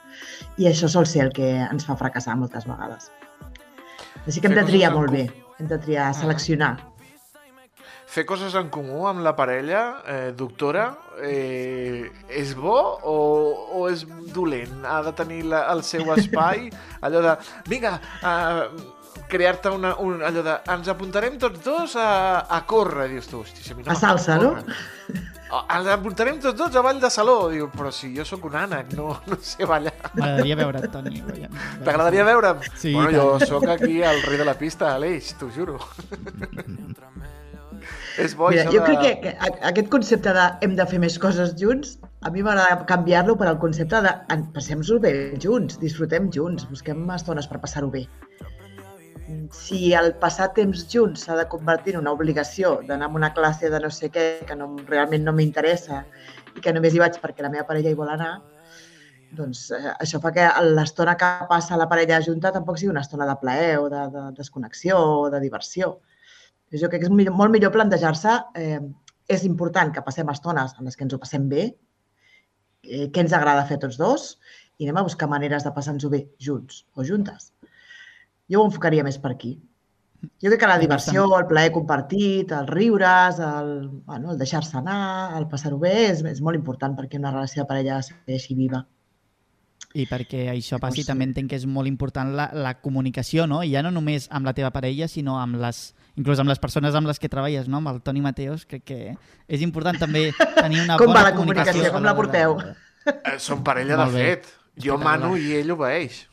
[0.61, 3.09] I això sol ser el que ens fa fracassar moltes vegades.
[4.25, 5.27] Així que hem de triar molt bé,
[5.57, 6.75] hem de triar, seleccionar.
[8.07, 10.85] Fer coses en comú amb la parella, eh, doctora,
[11.27, 13.15] eh, és bo o,
[13.75, 14.85] o és dolent?
[14.87, 16.69] Ha de tenir la, el seu espai?
[17.05, 17.33] Allò de,
[17.67, 18.63] vinga, eh,
[19.29, 20.53] crear-te una, un, allò de...
[20.73, 23.41] Ens apuntarem tots dos a, a córrer, dius tu.
[23.41, 24.55] Hosti, si a, mi no a salsa, no?
[25.47, 27.37] Oh, ens apuntarem tots dos a ball de saló.
[27.53, 29.95] Diu, però si jo sóc un ànec, no, no sé ballar.
[30.13, 31.23] M'agradaria veure't, Toni.
[31.85, 32.65] T'agradaria veure'm?
[32.75, 35.79] Sí, bueno, jo sóc aquí el rei de la pista, Aleix, t'ho juro.
[38.17, 38.85] És bo, Mira, jo de...
[38.85, 42.87] crec que, que aquest concepte de hem de fer més coses junts, a mi m'agrada
[42.89, 44.13] canviar-lo per al concepte de
[44.55, 45.11] passem-nos bé
[45.43, 48.07] junts, disfrutem junts, busquem estones per passar-ho bé.
[49.51, 53.69] Si el passar temps junts s'ha de convertir en una obligació d'anar a una classe
[53.69, 56.03] de no sé què que no, realment no m'interessa
[56.55, 58.37] i que només hi vaig perquè la meva parella hi vol anar,
[59.37, 63.27] doncs eh, això fa que l'estona que passa la parella junta tampoc sigui una estona
[63.27, 65.97] de plaer o de, de desconnexió o de diversió.
[66.71, 68.79] Jo crec que és millor, molt millor plantejar-se eh,
[69.27, 71.67] és important que passem estones en les que ens ho passem bé,
[72.83, 74.33] eh, què ens agrada fer tots dos
[74.77, 77.51] i anem a buscar maneres de passar-nos-ho bé junts o juntes.
[78.51, 79.57] Jo ho enfocaria més per aquí.
[80.41, 83.71] Jo crec que la diversió, el plaer compartit, el riures, el,
[84.05, 87.69] bueno, el deixar-se anar, el passar-ho bé, és, és molt important perquè una relació de
[87.69, 88.81] parella segueixi viva.
[89.97, 91.07] I perquè això passi, sí.
[91.07, 93.61] també entenc que és molt important la, la comunicació, no?
[93.63, 95.79] I ja no només amb la teva parella, sinó amb les,
[96.19, 97.79] inclús amb les persones amb les que treballes, no?
[97.79, 98.99] Amb el Toni Mateos, crec que
[99.47, 101.93] és important també tenir una Com bona va la comunicació?
[101.93, 102.57] Com la porteu?
[103.07, 104.49] Eh, Són parella de fet.
[104.77, 106.25] Jo mano i ell obeeix.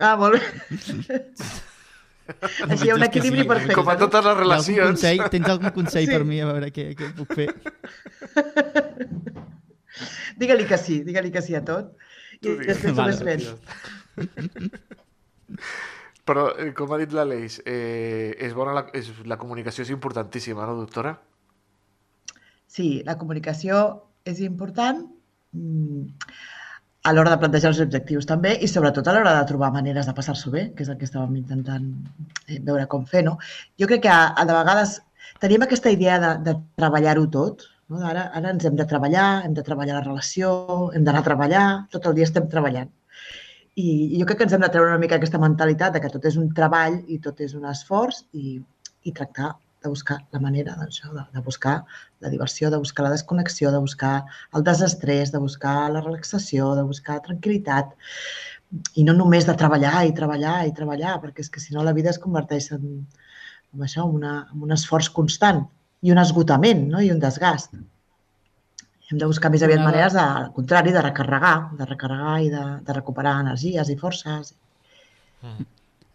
[0.00, 0.40] Ah, molt bé.
[2.70, 3.74] Així hi ha un equilibri perfecte.
[3.76, 4.90] Com a totes les ha algun relacions.
[4.94, 6.12] consell, tens algun consell Sí.
[6.14, 7.48] per mi a veure què, què puc fer?
[10.40, 11.90] Digue-li que sí, digue-li que sí a tot.
[12.40, 13.16] I després ho Vale.
[13.18, 13.44] fent.
[16.30, 20.66] Però, eh, com ha dit l'Aleix, eh, és bona la, és, la comunicació és importantíssima,
[20.68, 21.16] no, doctora?
[22.70, 23.80] Sí, la comunicació
[24.24, 25.02] és important
[25.52, 26.04] mm,
[27.02, 30.14] a l'hora de plantejar els objectius també i sobretot a l'hora de trobar maneres de
[30.16, 31.86] passar-s'ho bé, que és el que estàvem intentant
[32.46, 33.22] eh, veure com fer.
[33.24, 33.38] No?
[33.80, 34.98] Jo crec que a, de vegades
[35.40, 37.64] tenim aquesta idea de, de treballar-ho tot.
[37.88, 38.02] No?
[38.06, 40.52] Ara, ara ens hem de treballar, hem de treballar la relació,
[40.94, 42.92] hem d'anar a treballar, tot el dia estem treballant.
[43.80, 43.88] I
[44.20, 46.36] jo crec que ens hem de treure una mica aquesta mentalitat de que tot és
[46.36, 48.58] un treball i tot és un esforç i,
[49.08, 51.74] i tractar de buscar la manera d'això, de, de buscar
[52.20, 54.14] la diversió, de buscar la desconnexió, de buscar
[54.54, 57.94] el desestrès, de buscar la relaxació, de buscar tranquil·litat
[59.00, 61.94] i no només de treballar i treballar i treballar, perquè és que si no la
[61.96, 62.84] vida es converteix en,
[63.74, 65.64] en això, en, una, en un esforç constant
[66.06, 67.00] i un esgotament no?
[67.02, 67.74] i un desgast.
[69.10, 72.64] Hem de buscar més aviat maneres, de, al contrari, de recarregar, de recarregar i de,
[72.86, 74.54] de recuperar energies i forces.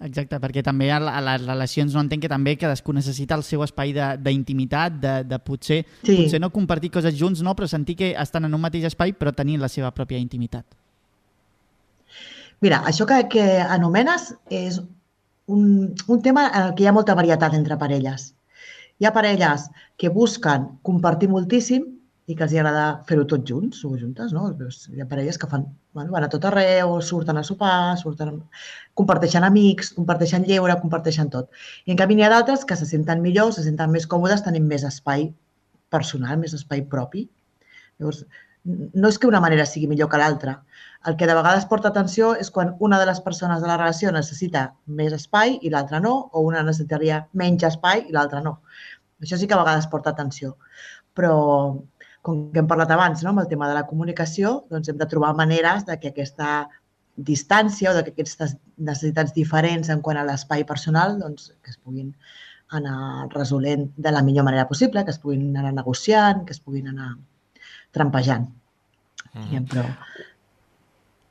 [0.03, 3.63] Exacte, perquè també a, a les relacions no entenc que també cadascú necessita el seu
[3.63, 6.17] espai d'intimitat, de, de, de potser, Sí.
[6.17, 9.31] potser no compartir coses junts, no, però sentir que estan en un mateix espai però
[9.33, 10.65] tenint la seva pròpia intimitat.
[12.59, 14.81] Mira, això que, que anomenes és
[15.47, 18.33] un, un tema en el que hi ha molta varietat entre parelles.
[18.99, 21.94] Hi ha parelles que busquen compartir moltíssim
[22.25, 24.47] i que els agrada fer-ho tots junts o juntes, no?
[24.49, 28.39] Hi ha parelles que fan, bueno, van a tot arreu, surten a sopar, surten,
[28.97, 31.51] comparteixen amics, comparteixen lleure, comparteixen tot.
[31.85, 34.65] I en canvi n'hi ha d'altres que se senten millor, se senten més còmodes, tenint
[34.71, 35.29] més espai
[35.93, 37.27] personal, més espai propi.
[37.99, 38.25] Llavors,
[38.65, 40.57] no és que una manera sigui millor que l'altra.
[41.05, 44.09] El que de vegades porta atenció és quan una de les persones de la relació
[44.11, 48.57] necessita més espai i l'altra no, o una necessitaria menys espai i l'altra no.
[49.21, 50.55] Això sí que a vegades porta atenció.
[51.15, 51.35] Però,
[52.25, 55.07] com que hem parlat abans, no, amb el tema de la comunicació, doncs hem de
[55.11, 56.65] trobar maneres de que aquesta
[57.15, 61.77] distància o de que aquestes necessitats diferents en quant a l'espai personal doncs, que es
[61.77, 62.11] puguin
[62.75, 66.89] anar resolent de la millor manera possible, que es puguin anar negociant, que es puguin
[66.91, 67.13] anar
[67.95, 68.49] trampejant.
[69.35, 69.67] Mm.
[69.69, 69.85] Però,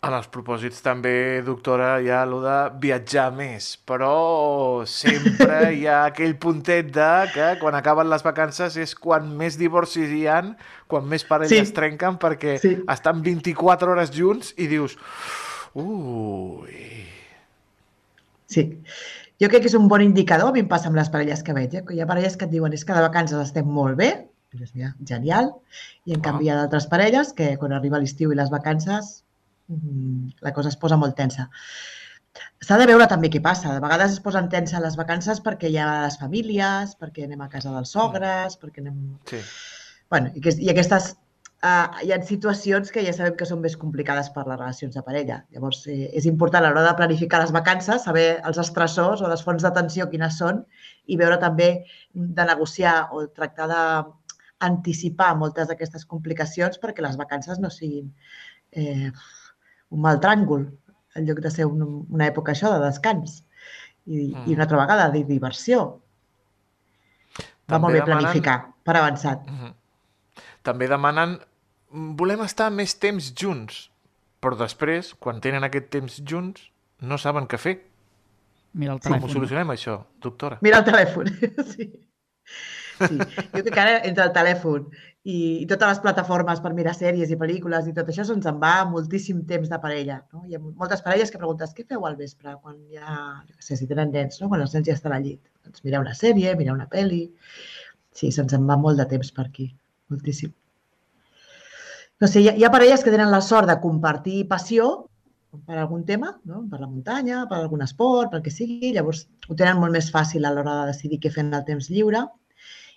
[0.05, 6.05] En els propòsits també, doctora, hi ha allò de viatjar més, però sempre hi ha
[6.11, 10.55] aquell puntet de que quan acaben les vacances és quan més divorcis hi han,
[10.89, 11.63] quan més parelles Sí.
[11.65, 12.75] es trenquen perquè Sí.
[12.89, 14.99] estan 24 hores junts i dius
[15.75, 17.07] ui...
[18.47, 18.69] Sí.
[19.41, 21.53] Jo crec que és un bon indicador, a mi em passa amb les parelles que
[21.57, 21.83] veig, eh?
[21.87, 24.13] que hi ha parelles que et diuen és que de vacances estem molt bé,
[24.55, 25.51] i dius, mira, genial,
[26.07, 26.23] i en Ah.
[26.29, 29.24] canvi hi ha d'altres parelles que quan arriba l'estiu i les vacances
[29.69, 31.49] la cosa es posa molt tensa.
[32.65, 33.73] S'ha de veure també què passa.
[33.75, 37.51] De vegades es posen tensa les vacances perquè hi ha les famílies, perquè anem a
[37.53, 38.97] casa dels sogres, perquè anem...
[39.31, 39.43] Sí.
[40.11, 41.15] Bueno, i, que, i aquestes...
[41.65, 45.03] Uh, hi ha situacions que ja sabem que són més complicades per les relacions de
[45.07, 45.39] parella.
[45.55, 49.45] Llavors, eh, és important a l'hora de planificar les vacances saber els estressors o les
[49.47, 50.61] fonts d'atenció quines són
[51.09, 51.71] i veure també
[52.13, 58.13] de negociar o tractar d'anticipar moltes d'aquestes complicacions perquè les vacances no siguin
[58.77, 59.09] eh,
[59.91, 60.67] un mal tràngol
[61.17, 63.43] en lloc de ser un, una època això de descans
[64.07, 64.49] i, Mm.
[64.51, 66.01] i una altra vegada de diversió.
[67.39, 69.47] Va També molt bé demanen- planificar, per avançat.
[69.49, 69.75] Mhm.
[70.63, 71.39] També demanen
[71.91, 73.91] "Mm, volem estar més temps junts,
[74.43, 76.71] però després, quan tenen aquest temps junts,
[77.01, 77.83] no saben què fer.
[78.75, 79.31] Mira el Com ho telèfon.
[79.33, 80.59] solucionem, això, doctora?
[80.61, 81.27] Mira el telèfon.
[81.77, 81.91] sí.
[82.95, 83.19] Sí.
[83.19, 84.87] Jo crec que ara entre el telèfon
[85.25, 88.59] i, i totes les plataformes per mirar sèries i pel·lícules i tot això se'ns en
[88.63, 90.19] va moltíssim temps de parella.
[90.35, 90.45] No?
[90.49, 93.15] Hi ha moltes parelles que preguntes què feu al vespre quan jo
[93.55, 94.51] què sé, si tenen nens, no?
[94.53, 95.41] quan els nens ja estan al llit.
[95.65, 97.25] Doncs mirar una sèrie, mirar una pel·li...
[98.15, 99.65] Sí, se'ns en va molt de temps per aquí,
[100.13, 100.53] moltíssim.
[102.23, 104.87] No sé, hi ha, hi ha parelles que tenen la sort de compartir passió
[105.67, 106.61] per algun tema, no?
[106.71, 110.47] per la muntanya, per algun esport, pel que sigui, llavors ho tenen molt més fàcil
[110.47, 112.23] a l'hora de decidir què fer en el temps lliure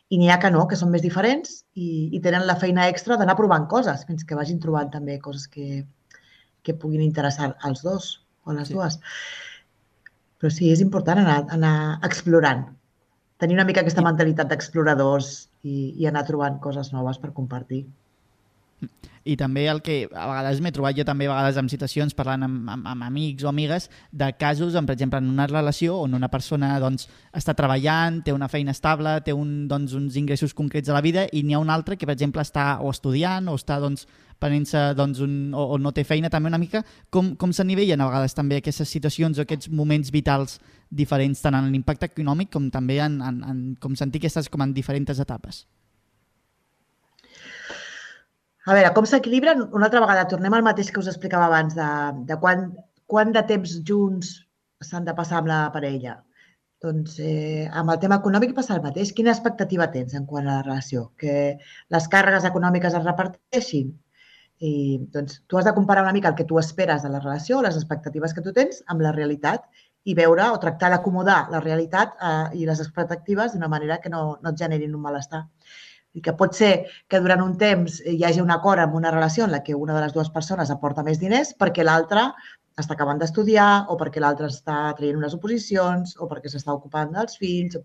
[0.10, 3.18] i n'hi ha que no, que són més diferents i, i tenen la feina extra
[3.20, 5.84] d'anar provant coses fins que vagin trobant també coses que,
[6.64, 8.10] que puguin interessar als dos
[8.46, 8.78] o a les sí.
[8.78, 9.00] dues.
[10.38, 11.76] Però sí, és important anar, anar
[12.08, 12.68] explorant,
[13.42, 15.32] tenir una mica aquesta mentalitat d'exploradors
[15.64, 17.84] i, i anar trobant coses noves per compartir.
[19.28, 22.46] I també el que a vegades m'he trobat jo també a vegades en situacions parlant
[22.46, 26.16] amb, amb, amb amics o amigues de casos, en, per exemple, en una relació on
[26.16, 30.88] una persona doncs, està treballant, té una feina estable, té un, doncs, uns ingressos concrets
[30.88, 33.58] a la vida i n'hi ha un altre que, per exemple, està o estudiant o
[33.60, 34.08] està doncs,
[34.40, 38.08] prenent-se doncs, un, o, o no té feina també una mica, com, com s'anivellen a
[38.08, 43.02] vegades també aquestes situacions o aquests moments vitals diferents tant en l'impacte econòmic com també
[43.04, 45.66] en, en, en com sentir que estàs com en diferents etapes?
[48.68, 49.62] A veure, com s'equilibren?
[49.78, 51.90] Una altra vegada, tornem al mateix que us explicava abans, de,
[52.32, 52.66] de quan,
[53.14, 54.32] quan de temps junts
[54.88, 56.18] s'han de passar amb la parella.
[56.84, 59.14] Doncs eh, amb el tema econòmic passa el mateix.
[59.16, 61.06] Quina expectativa tens en quant a la relació?
[61.24, 61.38] Que
[61.96, 63.96] les càrregues econòmiques es reparteixin?
[64.60, 64.74] I,
[65.16, 67.80] doncs, tu has de comparar una mica el que tu esperes de la relació, les
[67.80, 69.64] expectatives que tu tens, amb la realitat
[70.04, 74.26] i veure o tractar d'acomodar la realitat eh, i les expectatives d'una manera que no,
[74.44, 75.46] no et generin un malestar.
[76.18, 76.72] I que pot ser
[77.12, 79.96] que durant un temps hi hagi un acord amb una relació en la que una
[79.96, 82.32] de les dues persones aporta més diners perquè l'altra
[82.82, 87.38] està acabant d'estudiar o perquè l'altre està traient unes oposicions o perquè s'està ocupant dels
[87.42, 87.78] fills.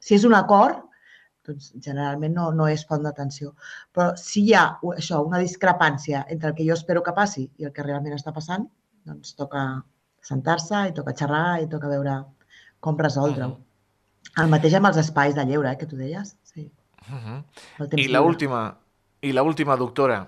[0.00, 0.84] Si és un acord,
[1.44, 3.52] doncs generalment no, no és font d'atenció.
[3.92, 7.68] Però si hi ha això, una discrepància entre el que jo espero que passi i
[7.68, 8.64] el que realment està passant,
[9.04, 9.64] doncs toca,
[10.24, 12.16] sentar-se i toca xerrar i toca veure
[12.84, 13.58] com resoldre-ho.
[14.40, 16.32] El mateix amb els espais de lleure, eh, que tu deies.
[17.06, 17.12] Sí.
[17.12, 18.00] Uh -huh.
[18.00, 18.76] I l'última,
[19.20, 20.26] i l'última doctora,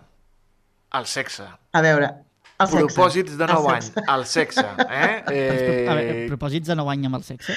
[0.92, 1.44] el sexe.
[1.72, 2.10] A veure,
[2.58, 2.86] el sexe.
[2.86, 4.66] Propòsits de 9 anys, el sexe.
[4.88, 5.24] Eh?
[5.30, 5.86] eh...
[5.88, 7.54] A veure, propòsits de 9 anys amb el sexe?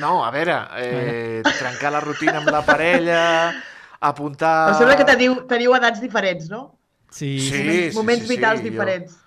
[0.00, 3.54] No, a veure, eh, trencar la rutina amb la parella,
[4.00, 4.70] apuntar...
[4.70, 6.78] Em sembla que teniu, teniu edats diferents, no?
[7.10, 9.12] Sí, sí, moments, sí, moments sí, vitals sí, diferents.
[9.12, 9.22] Jo...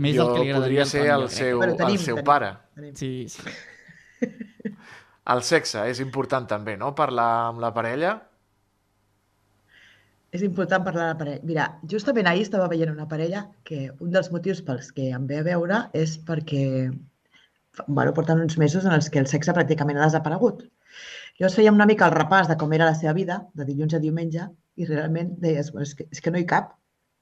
[0.00, 2.26] Més jo del que li podria agradaria ser el seu, Bueno, tenim, el seu tenim.
[2.26, 2.50] pare.
[2.74, 2.94] Tenim.
[2.96, 3.42] Sí, sí.
[5.30, 6.94] El sexe és important també, no?
[6.96, 8.14] Parlar amb la parella.
[10.36, 11.44] És important parlar de la parella.
[11.46, 15.40] Mira, justament ahir estava veient una parella que un dels motius pels que em ve
[15.40, 16.66] a veure és perquè
[17.86, 20.64] bueno, porten uns mesos en els que el sexe pràcticament ha desaparegut.
[21.38, 24.02] Llavors fèiem una mica el repàs de com era la seva vida, de dilluns a
[24.02, 26.74] diumenge, i realment deies, bueno, és, que, és que no hi cap.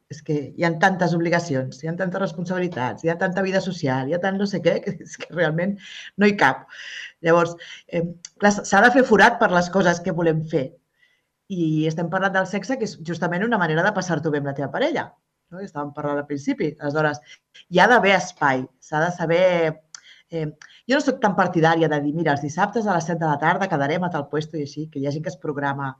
[0.09, 4.09] És que hi ha tantes obligacions, hi ha tantes responsabilitats, hi ha tanta vida social,
[4.09, 5.77] hi ha tant no sé què, que és que realment
[6.17, 6.65] no hi cap.
[7.27, 7.53] Llavors,
[7.93, 8.07] eh,
[8.49, 10.71] s'ha de fer forat per les coses que volem fer.
[11.49, 14.57] I estem parlant del sexe, que és justament una manera de passar-t'ho bé amb la
[14.57, 15.07] teva parella.
[15.51, 15.63] No?
[15.65, 16.75] Estàvem parlant al principi.
[16.77, 17.21] Aleshores,
[17.73, 19.45] hi ha d'haver espai, s'ha de saber...
[20.29, 20.45] Eh,
[20.89, 23.41] jo no sóc tan partidària de dir, mira, els dissabtes a les 7 de la
[23.41, 25.95] tarda quedarem a tal puesto i així, que hi ha gent que es programa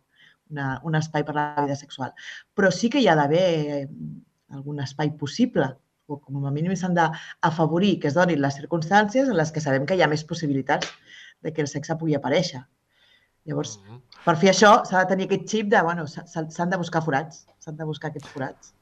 [0.53, 2.13] una, un espai per a la vida sexual.
[2.57, 3.45] Però sí que hi ha d'haver
[3.79, 3.85] eh,
[4.53, 5.71] algun espai possible,
[6.09, 9.85] o com a mínim s'han d'afavorir que es donin les circumstàncies en les que sabem
[9.89, 10.93] que hi ha més possibilitats
[11.45, 12.63] de que el sexe pugui aparèixer.
[13.49, 14.01] Llavors, Mhm.
[14.25, 17.03] per fer això s'ha de tenir aquest xip de, bueno, s'ha- s'ha- s'han de buscar
[17.03, 18.75] forats, s'han de buscar aquests forats.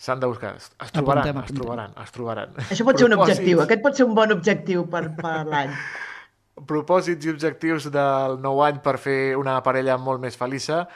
[0.00, 0.54] S'han de buscar.
[0.56, 1.56] Es, es trobaran, Apuntem, es apuntem.
[1.62, 2.54] trobaran, es trobaran.
[2.70, 5.70] Això pot ser un objectiu, aquest pot ser un bon objectiu per, per l'any.
[6.66, 10.86] propòsits i objectius del nou any per fer una parella molt més feliça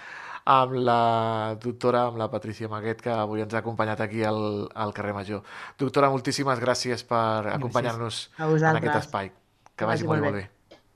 [0.44, 4.92] amb la doctora, amb la Patricia Maguet, que avui ens ha acompanyat aquí al, al
[4.92, 5.42] carrer Major.
[5.78, 9.32] Doctora, moltíssimes gràcies per acompanyar-nos en aquest espai.
[9.74, 10.50] Que vagi molt, molt bé.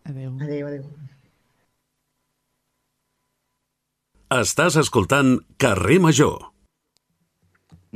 [0.04, 0.32] Adéu.
[0.40, 0.84] Adéu, adéu.
[4.28, 6.50] Estàs escoltant Carrer Major.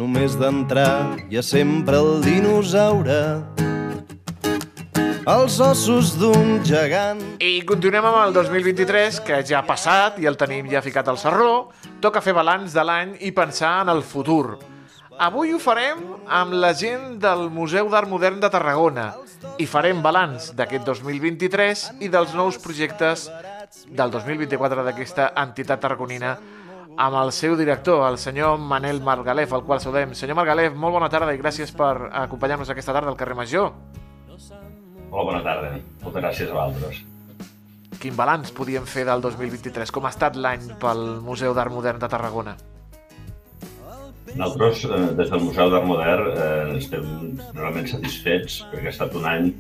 [0.01, 3.19] Només d'entrar hi ha sempre el dinosaure
[5.29, 10.41] els ossos d'un gegant I continuem amb el 2023, que ja ha passat i el
[10.41, 11.69] tenim ja ficat al serró.
[12.01, 14.57] Toca fer balanç de l'any i pensar en el futur.
[15.21, 16.01] Avui ho farem
[16.33, 19.11] amb la gent del Museu d'Art Modern de Tarragona
[19.61, 23.29] i farem balanç d'aquest 2023 i dels nous projectes
[23.89, 26.37] del 2024 d'aquesta entitat tarragonina
[26.97, 30.13] amb el seu director, el senyor Manel Margalef, al qual saludem.
[30.15, 33.73] Senyor Margalef, molt bona tarda i gràcies per acompanyar-nos aquesta tarda al carrer Major.
[35.11, 35.73] Hola, bona tarda.
[36.03, 37.03] Moltes gràcies a vosaltres.
[38.03, 39.91] quin balanç podíem fer del 2023?
[39.95, 42.57] Com ha estat l'any pel Museu d'Art Modern de Tarragona?
[44.35, 49.29] Nosaltres, eh, des del Museu d'Art Modern, eh, estem realment satisfets perquè ha estat un
[49.29, 49.53] any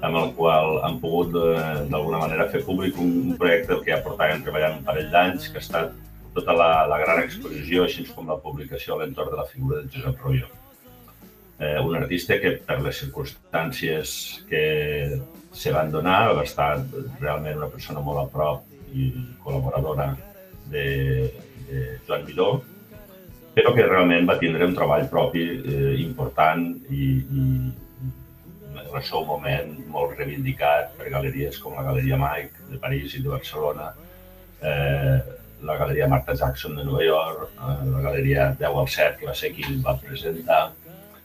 [0.00, 1.56] amb el qual hem pogut eh,
[1.90, 5.64] d'alguna manera fer públic un, projecte que ja portàvem treballant un parell d'anys, que ha
[5.64, 5.92] estat
[6.34, 9.92] tota la, la gran exposició, així com la publicació a l'entorn de la figura de
[9.92, 10.48] Josep Royo.
[11.60, 14.14] Eh, un artista que, per les circumstàncies
[14.48, 14.64] que
[15.52, 16.72] se van donar, va estar
[17.20, 19.10] realment una persona molt a prop i
[19.44, 20.14] col·laboradora
[20.70, 20.86] de,
[21.68, 22.50] de Joan Miró,
[23.52, 27.44] però que realment va tindre un treball propi eh, important i, i,
[28.88, 33.22] en el seu moment molt reivindicat per galeries com la Galeria Mike de París i
[33.24, 33.90] de Barcelona,
[34.62, 35.18] eh,
[35.62, 39.34] la Galeria Martha Jackson de Nova York, eh, la Galeria 10 al 7, que va
[39.34, 40.62] ser qui el va presentar,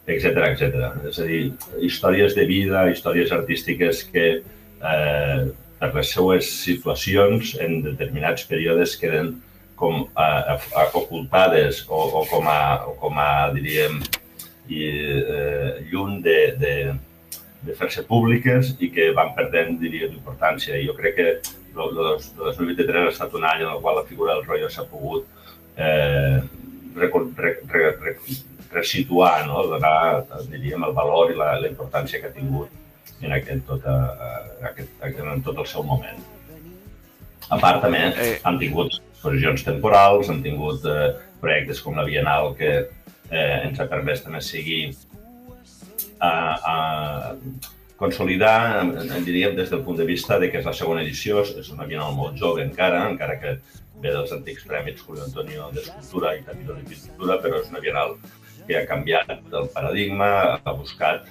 [0.06, 0.90] etc etc.
[1.10, 1.42] És a dir,
[1.82, 5.46] històries de vida, històries artístiques que eh,
[5.80, 9.36] per les seues situacions en determinats períodes queden
[9.76, 14.00] com a, a, ocultades o, o com a, o com a diríem,
[14.72, 14.86] i,
[15.20, 16.76] eh, lluny de, de,
[17.66, 20.82] de fer-se públiques i que van perdent, diria, d'importància.
[20.86, 24.36] Jo crec que el, el 2023 ha estat un any en el qual la figura
[24.36, 25.26] del rotllo s'ha pogut
[25.78, 26.40] eh,
[26.96, 28.16] re, re, re, re,
[28.72, 29.66] resituar, no?
[29.72, 32.70] donar, diríem, el valor i la, la importància que ha tingut
[33.22, 33.96] en, en, tota,
[34.72, 36.22] aquest, en tot el seu moment.
[37.50, 38.36] A part, també, eh.
[38.44, 43.90] han tingut exposicions temporals, hem tingut eh, projectes com la Bienal que eh, ens ha
[43.90, 44.96] permès també seguir
[46.20, 46.34] a,
[46.74, 47.36] a
[47.98, 48.84] consolidar,
[49.24, 52.16] diríem, des del punt de vista de que és la segona edició, és una Bienal
[52.16, 53.56] molt jove encara, encara que
[54.04, 58.18] ve dels antics premis Julio Antonio d'Escultura i Capitol de però és una Bienal
[58.68, 61.28] que ha canviat el paradigma, ha buscat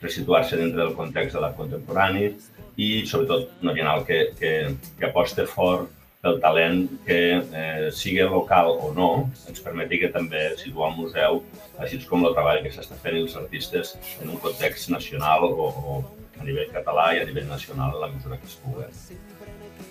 [0.00, 2.30] resituar-se dintre del context de l'art contemporani
[2.76, 4.52] i, sobretot, una Bienal que, que,
[4.98, 9.10] que aposta fort del talent que eh, sigui local o no,
[9.46, 11.42] ens permeti que també situar el museu,
[11.78, 15.98] així com el treball que s'està fent els artistes en un context nacional o, o
[16.38, 18.84] a nivell català i a nivell nacional en la mesura que es pugui.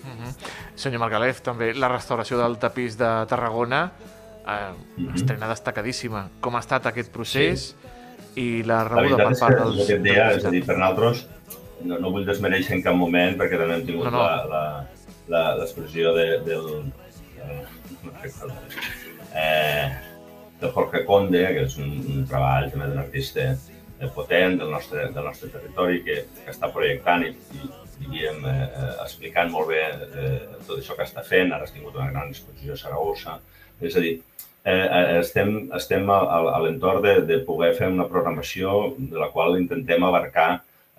[0.04, 0.32] Uh -huh.
[0.74, 3.92] Senyor Margalef, també la restauració del tapís de Tarragona,
[4.46, 5.14] eh, uh -huh.
[5.14, 6.28] estrena destacadíssima.
[6.40, 7.74] Com ha estat aquest procés
[8.34, 8.40] sí.
[8.40, 9.76] i la rebuda la per part dels...
[9.76, 11.26] La veritat és que, és a dir, per nosaltres,
[11.84, 14.18] no, no vull desmereixer en cap moment perquè també hem tingut no, no.
[14.18, 14.62] la, la,
[15.28, 16.68] l'expressió de, del,
[19.34, 19.88] eh,
[20.60, 23.50] del Jorge Conde, que és un, un treball també d'un artista
[24.14, 27.68] potent del nostre, del nostre territori que, que està projectant i, i
[27.98, 28.66] diríem, eh,
[29.02, 31.52] explicant molt bé eh, tot això que està fent.
[31.52, 33.38] Ara has tingut una gran exposició a Saragossa.
[33.82, 34.14] És a dir,
[34.64, 34.86] eh,
[35.18, 36.20] estem, estem a,
[36.54, 40.48] a l'entorn de, de poder fer una programació de la qual intentem abarcar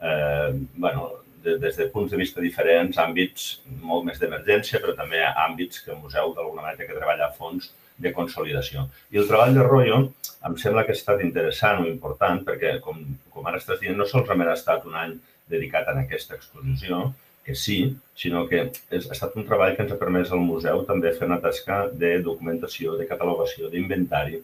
[0.01, 1.09] eh, bueno,
[1.43, 3.49] de, des de punts de vista diferents, àmbits
[3.81, 7.71] molt més d'emergència, però també àmbits que el museu d'alguna manera que treballar a fons
[7.99, 8.85] de consolidació.
[9.11, 10.01] I el treball de Rollo
[10.47, 13.01] em sembla que ha estat interessant o important perquè, com,
[13.33, 15.17] com ara estàs dient, no solament ha estat un any
[15.49, 17.09] dedicat a aquesta exposició,
[17.43, 17.79] que sí,
[18.15, 21.25] sinó que és, ha estat un treball que ens ha permès al museu també fer
[21.25, 24.37] una tasca de documentació, de catalogació, d'inventari,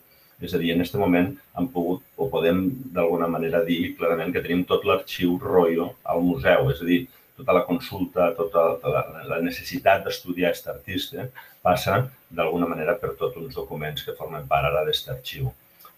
[0.43, 2.65] és a dir, en aquest moment hem pogut o podem
[2.95, 7.05] d'alguna manera dir clarament que tenim tot l'arxiu rotllo al museu, és a dir,
[7.35, 11.27] tota la consulta, tota la, la necessitat d'estudiar aquest artista
[11.63, 15.51] passa d'alguna manera per tots uns documents que formen part ara d'aquest arxiu.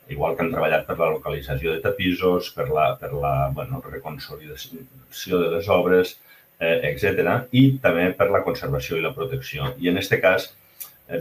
[0.09, 5.41] Igual que han treballat per la localització de tapisos, per la, per la bueno, reconsolidació
[5.41, 6.15] de les obres,
[6.59, 7.43] eh, etc.
[7.51, 9.73] i també per la conservació i la protecció.
[9.77, 10.47] I en aquest cas,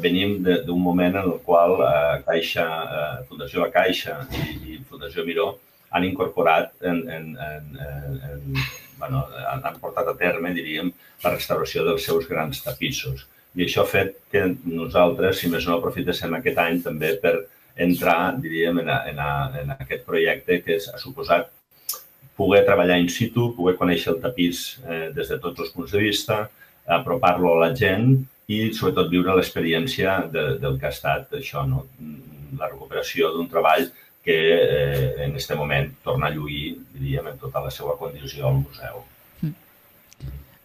[0.03, 5.53] venim d'un moment en el qual eh, Caixa, eh, Fundació La Caixa i, Fundació Miró
[5.95, 8.64] han incorporat, en, en, en, en, en,
[8.99, 10.91] bueno, han, portat a terme, diríem,
[11.22, 13.26] la restauració dels seus grans tapissos.
[13.57, 17.37] I això ha fet que nosaltres, si més no, aprofitéssim aquest any també per
[17.87, 19.22] entrar, diríem, en, en,
[19.62, 21.53] en aquest projecte que ha suposat
[22.37, 26.03] poder treballar in situ, poder conèixer el tapís eh, des de tots els punts de
[26.03, 26.43] vista,
[26.99, 31.86] apropar-lo a la gent i sobretot viure l'experiència de, del que ha estat això, no?
[32.57, 33.88] la recuperació d'un treball
[34.26, 38.61] que eh, en aquest moment torna a lluir, diríem, en tota la seva condició al
[38.62, 39.05] museu.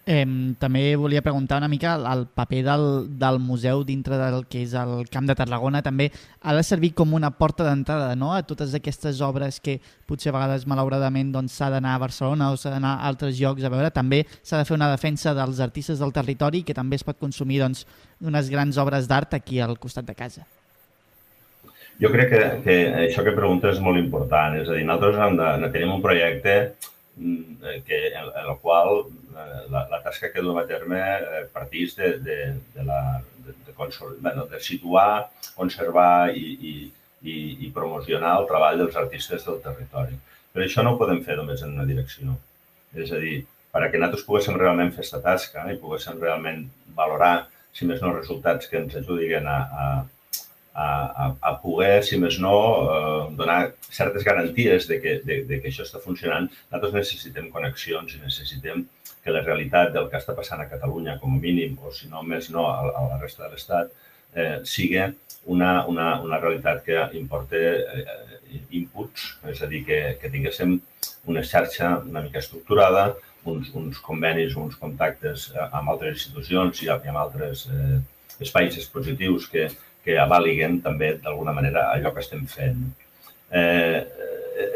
[0.01, 0.25] Eh,
[0.57, 2.85] també volia preguntar una mica el paper del,
[3.21, 6.07] del museu dintre del que és el Camp de Tarragona també
[6.41, 8.31] ha de servir com una porta d'entrada no?
[8.33, 9.75] a totes aquestes obres que
[10.09, 13.37] potser a vegades malauradament doncs, s'ha doncs, d'anar a Barcelona o s'ha d'anar a altres
[13.37, 13.93] llocs a veure.
[13.93, 17.61] També s'ha de fer una defensa dels artistes del territori que també es pot consumir
[17.61, 17.85] doncs,
[18.25, 20.47] unes grans obres d'art aquí al costat de casa.
[22.01, 22.75] Jo crec que, que
[23.05, 24.57] això que preguntes és molt important.
[24.57, 26.55] És a dir, nosaltres hem de, tenim un projecte
[27.21, 31.95] mm, que, en el qual eh, la, la tasca que duem a terme eh, partís
[31.95, 32.37] de, de,
[32.75, 36.75] de, la, de, de, consol, bueno, de situar, conservar i, i,
[37.21, 40.19] i, i promocionar el treball dels artistes del territori.
[40.51, 42.35] Però això no ho podem fer només en una direcció.
[42.97, 46.65] És a dir, perquè nosaltres poguéssim realment fer aquesta tasca i poguéssim realment
[46.97, 47.35] valorar,
[47.71, 49.85] si més no, resultats que ens ajudin a, a,
[50.73, 50.87] a,
[51.39, 52.55] a, poder, si més no,
[52.95, 58.17] eh, donar certes garanties de que, de, de que això està funcionant, nosaltres necessitem connexions
[58.17, 58.83] i necessitem
[59.23, 62.23] que la realitat del que està passant a Catalunya, com a mínim, o si no
[62.25, 63.91] més no, a, a la resta de l'Estat,
[64.33, 65.01] eh, sigui
[65.45, 70.79] una, una, una realitat que importa eh, inputs, és a dir, que, que tinguéssim
[71.31, 73.11] una xarxa una mica estructurada,
[73.45, 78.01] uns, uns convenis, uns contactes eh, amb altres institucions i amb altres eh,
[78.41, 79.67] espais expositius que,
[80.05, 82.83] que avaliguen també d'alguna manera allò que estem fent.
[83.51, 84.01] Eh,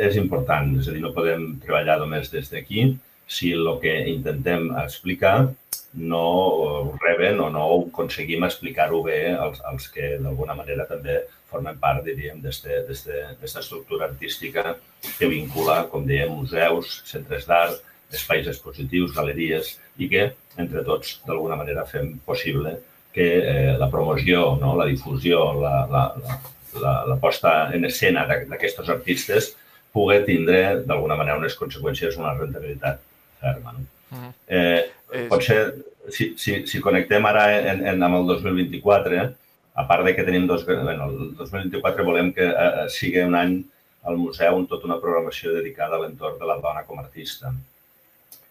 [0.02, 2.88] és important, és a dir, no podem treballar només des d'aquí
[3.28, 5.52] si el que intentem explicar
[5.96, 12.04] no reben o no aconseguim explicar-ho bé als, als que d'alguna manera també formen part,
[12.04, 14.76] diríem, d'aquesta estructura artística
[15.18, 17.80] que vincula, com dèiem, museus, centres d'art,
[18.12, 20.28] espais expositius, galeries, i que,
[20.60, 22.76] entre tots, d'alguna manera fem possible
[23.16, 24.76] que eh, la promoció, no?
[24.76, 26.40] la difusió, la, la, la,
[26.82, 29.54] la, la posta en escena d'aquests artistes
[29.96, 33.00] pugui tindre, d'alguna manera, unes conseqüències, una rentabilitat
[33.42, 33.74] ferma.
[33.74, 33.86] No?
[34.12, 34.34] Uh -huh.
[34.48, 35.74] eh, potser,
[36.10, 39.30] si, si, si connectem ara en, en, amb el 2024,
[39.76, 40.66] a part de que tenim dos...
[40.66, 43.64] Bueno, el 2024 volem que eh, sigui un any
[44.06, 47.52] al museu amb tota una programació dedicada a l'entorn de la dona com a artista.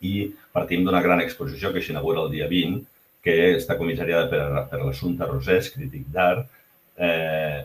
[0.00, 2.82] I partim d'una gran exposició que s'inaugura el dia 20,
[3.24, 6.50] que està comissariada per, per l'Assumpta Rosés, crític d'art,
[6.98, 7.64] eh,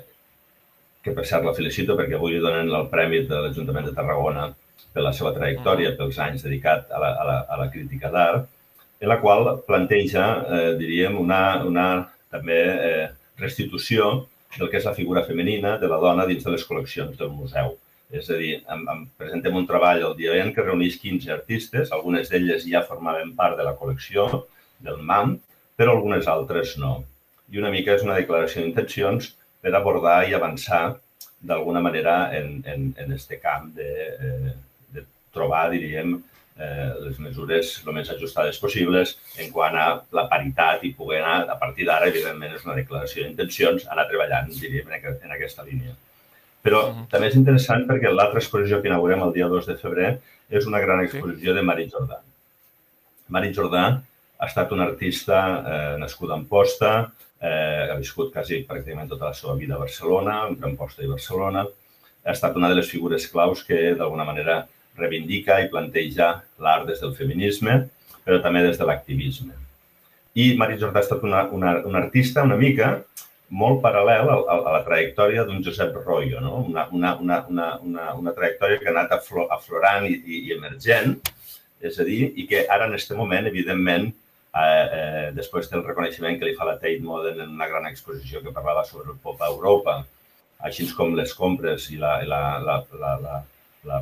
[1.04, 4.50] que per cert la felicito perquè avui donen el premi de l'Ajuntament de Tarragona
[4.94, 8.48] per la seva trajectòria, pels anys dedicat a la, a la, a la crítica d'art,
[9.00, 11.88] en la qual planteja, eh, diríem, una, una
[12.32, 13.06] també eh,
[13.40, 14.10] restitució
[14.58, 17.78] del que és la figura femenina de la dona dins de les col·leccions del museu.
[18.10, 21.92] És a dir, em, em presentem un treball el dia 20 que reuneix 15 artistes,
[21.94, 24.26] algunes d'elles ja formaven part de la col·lecció
[24.82, 25.38] del MAM,
[25.78, 26.98] però algunes altres no.
[27.54, 30.98] I una mica és una declaració d'intencions per abordar i avançar
[31.40, 34.56] d'alguna manera en, en, en este camp de, eh, de
[35.36, 36.18] trobar, diríem,
[36.60, 41.40] eh, les mesures el més ajustades possibles en quant a la paritat i poder anar,
[41.50, 45.96] a partir d'ara, evidentment, és una declaració d'intencions, anar treballant, diríem, en, en aquesta línia.
[46.64, 47.08] Però uh -huh.
[47.12, 50.20] també és interessant perquè l'altra exposició que inaugurem el dia 2 de febrer
[50.50, 51.56] és una gran exposició sí.
[51.56, 52.20] de Mari Jordà.
[53.30, 54.02] Mari Jordà
[54.40, 55.38] ha estat un artista
[55.72, 60.48] eh, nascut a Amposta, eh, ha viscut quasi pràcticament tota la seva vida a Barcelona,
[60.50, 61.66] entre Amposta i Barcelona.
[62.26, 64.68] Ha estat una de les figures claus que d'alguna manera
[65.00, 67.82] reivindica i planteja l'art des del feminisme,
[68.26, 69.56] però també des de l'activisme.
[70.36, 73.00] I Mari Jordà ha estat una, una, una artista una mica
[73.50, 76.60] molt paral·lel a, a, a la trajectòria d'un Josep Royo, no?
[76.70, 81.18] una, una, una, una, una, una trajectòria que ha anat aflorant i, i, i emergent,
[81.82, 84.12] és a dir, i que ara en aquest moment, evidentment,
[84.54, 88.44] eh, eh, després del reconeixement que li fa la Tate Modern en una gran exposició
[88.46, 90.04] que parlava sobre el pop a Europa,
[90.70, 93.38] així com les compres i la, i la, la, la, la, la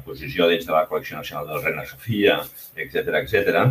[0.05, 2.41] posició dins de la col·lecció nacional del Reina Sofia,
[2.75, 3.63] etc etc.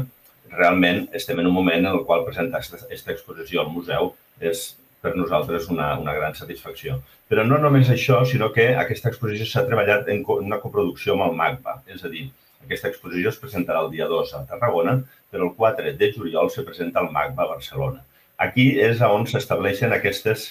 [0.52, 5.14] realment estem en un moment en el qual presentar aquesta exposició al museu és per
[5.16, 7.00] nosaltres una, una gran satisfacció.
[7.28, 11.38] Però no només això, sinó que aquesta exposició s'ha treballat en una coproducció amb el
[11.38, 12.28] MACBA, és a dir,
[12.64, 15.00] aquesta exposició es presentarà el dia 2 a Tarragona,
[15.30, 18.02] però el 4 de juliol se presenta al MACBA a Barcelona.
[18.46, 20.48] Aquí és on s'estableixen aquestes,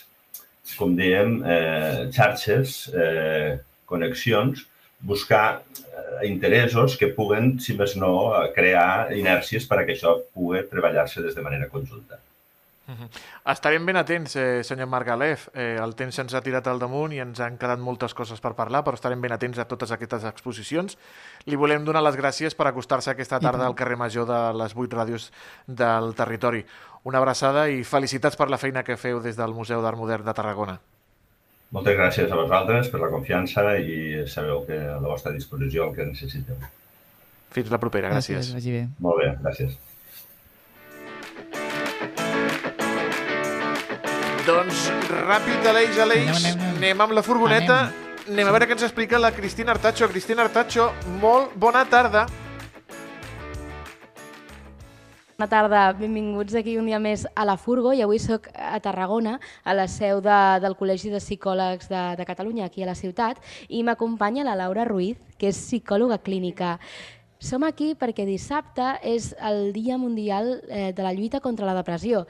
[0.80, 4.66] com dèiem, eh, xarxes, eh, connexions,
[5.06, 8.14] buscar eh, interessos que puguen, si més no,
[8.58, 12.20] crear inèrcies per a que això pugui treballar-se des de manera conjunta.
[12.88, 13.10] Uh -huh.
[13.51, 15.49] Estarem ben atents, eh, senyor Margalef.
[15.53, 18.53] Eh, el temps se'ns ha tirat al damunt i ens han quedat moltes coses per
[18.53, 20.97] parlar, però estarem ben atents a totes aquestes exposicions.
[21.45, 24.95] Li volem donar les gràcies per acostar-se aquesta tarda al carrer Major de les 8
[24.95, 25.32] ràdios
[25.66, 26.66] del territori.
[27.03, 30.34] Una abraçada i felicitats per la feina que feu des del Museu d'Art Modern de
[30.34, 30.80] Tarragona.
[31.76, 35.97] Moltes gràcies a vosaltres per la confiança i sabeu que a la vostra disposició el
[35.97, 36.55] que necessiteu.
[37.51, 38.38] Fins la propera, gràcies.
[38.38, 38.86] Gràcies, vagi bé.
[39.03, 39.76] Molt bé, gràcies.
[44.45, 46.73] Doncs ràpid, Aleix, Aleix, anem, anem, anem.
[46.78, 47.82] anem amb la furgoneta.
[47.89, 48.32] Anem.
[48.38, 50.07] anem a veure què ens explica la Cristina Artacho.
[50.13, 52.23] Cristina Artacho, molt bona tarda.
[52.23, 52.45] Bona tarda,
[55.38, 59.88] benvinguts aquí un dia més a la Furgo i avui sóc a Tarragona, a la
[59.88, 64.46] seu de, del Col·legi de Psicòlegs de, de Catalunya, aquí a la ciutat, i m'acompanya
[64.48, 66.78] la Laura Ruiz, que és psicòloga clínica.
[67.38, 72.24] Som aquí perquè dissabte és el Dia Mundial eh, de la lluita contra la depressió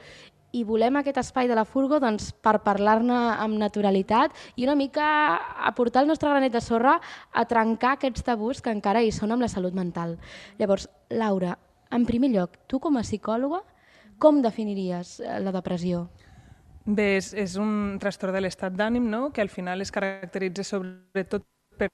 [0.56, 5.06] i volem aquest espai de la Furgo doncs, per parlar-ne amb naturalitat i una mica
[5.68, 6.96] aportar el nostre granet de sorra
[7.32, 10.16] a trencar aquests tabús que encara hi són amb la salut mental.
[10.58, 11.58] Llavors, Laura,
[11.90, 13.62] en primer lloc, tu com a psicòloga,
[14.18, 16.06] com definiries eh, la depressió?
[16.86, 21.44] Bé, és, és un trastorn de l'estat d'ànim, no?, que al final es caracteritza sobretot
[21.76, 21.90] per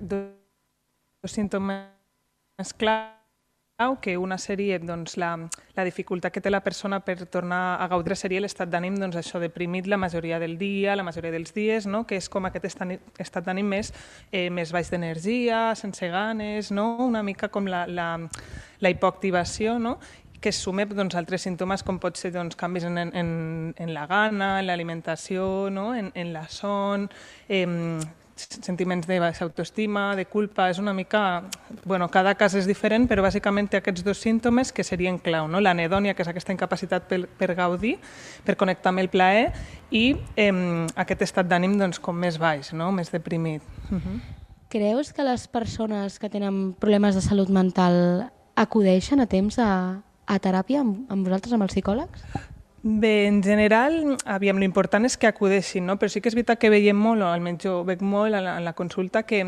[0.00, 3.17] dos símptomes clars
[4.00, 5.36] que una seria doncs, la,
[5.76, 9.38] la dificultat que té la persona per tornar a gaudre seria l'estat d'ànim doncs, això
[9.38, 12.00] deprimit la majoria del dia, la majoria dels dies, no?
[12.02, 13.92] que és com aquest estat d'ànim més,
[14.32, 16.88] eh, més baix d'energia, sense ganes, no?
[17.06, 18.10] una mica com la, la,
[18.82, 20.00] la hipoactivació, no?
[20.42, 23.30] que es sume doncs, altres símptomes com pot ser doncs, canvis en, en,
[23.78, 25.92] en la gana, en l'alimentació, no?
[25.94, 27.06] en, en la son,
[27.46, 27.62] eh,
[28.40, 31.44] sentiments de baixa autoestima, de culpa, és una mica...
[31.84, 35.60] Bueno, cada cas és diferent, però bàsicament té aquests dos símptomes que serien clau, no?
[35.60, 37.96] l'anedònia, que és aquesta incapacitat per, per gaudir,
[38.44, 39.52] per connectar amb el plaer,
[39.90, 40.50] i eh,
[40.96, 42.90] aquest estat d'ànim doncs, com més baix, no?
[42.92, 43.62] més deprimit.
[43.90, 44.18] Uh -huh.
[44.68, 50.38] Creus que les persones que tenen problemes de salut mental acudeixen a temps a, a
[50.38, 52.24] teràpia amb, amb vosaltres, amb els psicòlegs?
[52.80, 55.96] Bé, en general, aviam, l'important és que acudeixin, no?
[55.98, 58.52] però sí que és veritat que veiem molt, o almenys jo veig molt en la,
[58.60, 59.40] en la consulta, que,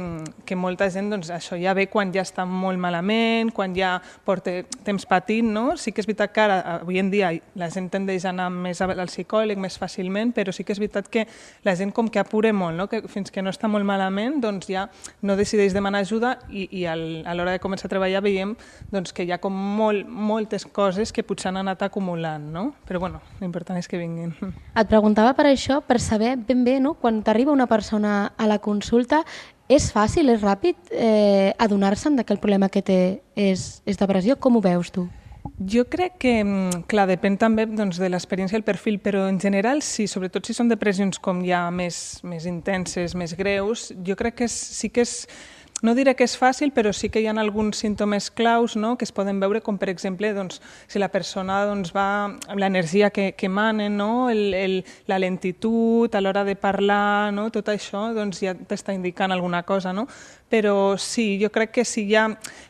[0.44, 3.92] que molta gent doncs, això ja ve quan ja està molt malament, quan ja
[4.26, 5.76] porta temps patint, no?
[5.78, 8.82] Sí que és veritat que ara, avui en dia, la gent tendeix a anar més
[8.82, 11.28] al psicòleg més fàcilment, però sí que és veritat que
[11.62, 12.88] la gent com que apura molt, no?
[12.90, 14.88] que fins que no està molt malament, doncs ja
[15.22, 18.58] no decideix demanar ajuda i, i al, a l'hora de començar a treballar veiem
[18.90, 22.72] doncs, que hi ha com molt, moltes coses que potser han anat acumulant, no?
[22.90, 24.34] Però bueno, l'important és que vinguin.
[24.76, 26.94] Et preguntava per això, per saber ben bé, no?
[27.00, 29.24] quan t'arriba una persona a la consulta,
[29.70, 33.00] és fàcil, és ràpid eh, adonar-se'n que el problema que té
[33.36, 34.36] és, és depressió?
[34.36, 35.06] Com ho veus tu?
[35.60, 39.38] Jo crec que, mm, clar, depèn també doncs, de l'experiència i el perfil, però en
[39.40, 44.40] general sí, sobretot si són depressions com ja més, més intenses, més greus, jo crec
[44.40, 45.14] que és, sí que és
[45.82, 48.96] no diré que és fàcil, però sí que hi ha alguns símptomes claus no?
[48.98, 53.10] que es poden veure, com per exemple doncs, si la persona doncs, va amb l'energia
[53.10, 54.28] que, que emana, no?
[54.30, 54.76] el, el,
[55.08, 57.48] la lentitud a l'hora de parlar, no?
[57.54, 59.94] tot això doncs, ja t'està indicant alguna cosa.
[59.96, 60.06] No?
[60.50, 62.24] Però sí, jo crec que si ja,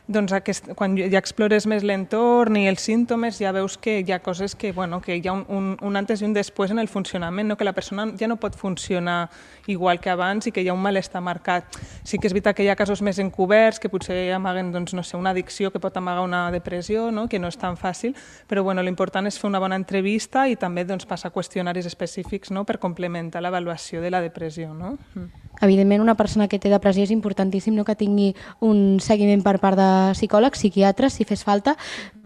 [0.05, 4.19] doncs, aquest, quan ja explores més l'entorn i els símptomes, ja veus que hi ha
[4.21, 6.91] coses que, bueno, que hi ha un, un, un antes i un després en el
[6.91, 7.57] funcionament, no?
[7.57, 9.31] que la persona ja no pot funcionar
[9.65, 11.81] igual que abans i que hi ha un malestar marcat.
[12.05, 15.01] Sí que és veritat que hi ha casos més encoberts, que potser amaguen doncs, no
[15.01, 17.25] sé, una addicció que pot amagar una depressió, no?
[17.27, 18.13] que no és tan fàcil,
[18.47, 22.61] però bueno, l'important és fer una bona entrevista i també doncs, passar qüestionaris específics no?
[22.61, 24.69] per complementar l'avaluació de la depressió.
[24.77, 24.99] No?
[25.15, 29.57] Mm evidentment una persona que té depressió és importantíssim no, que tingui un seguiment per
[29.63, 31.75] part de psicòlegs, psiquiatres, si fes falta,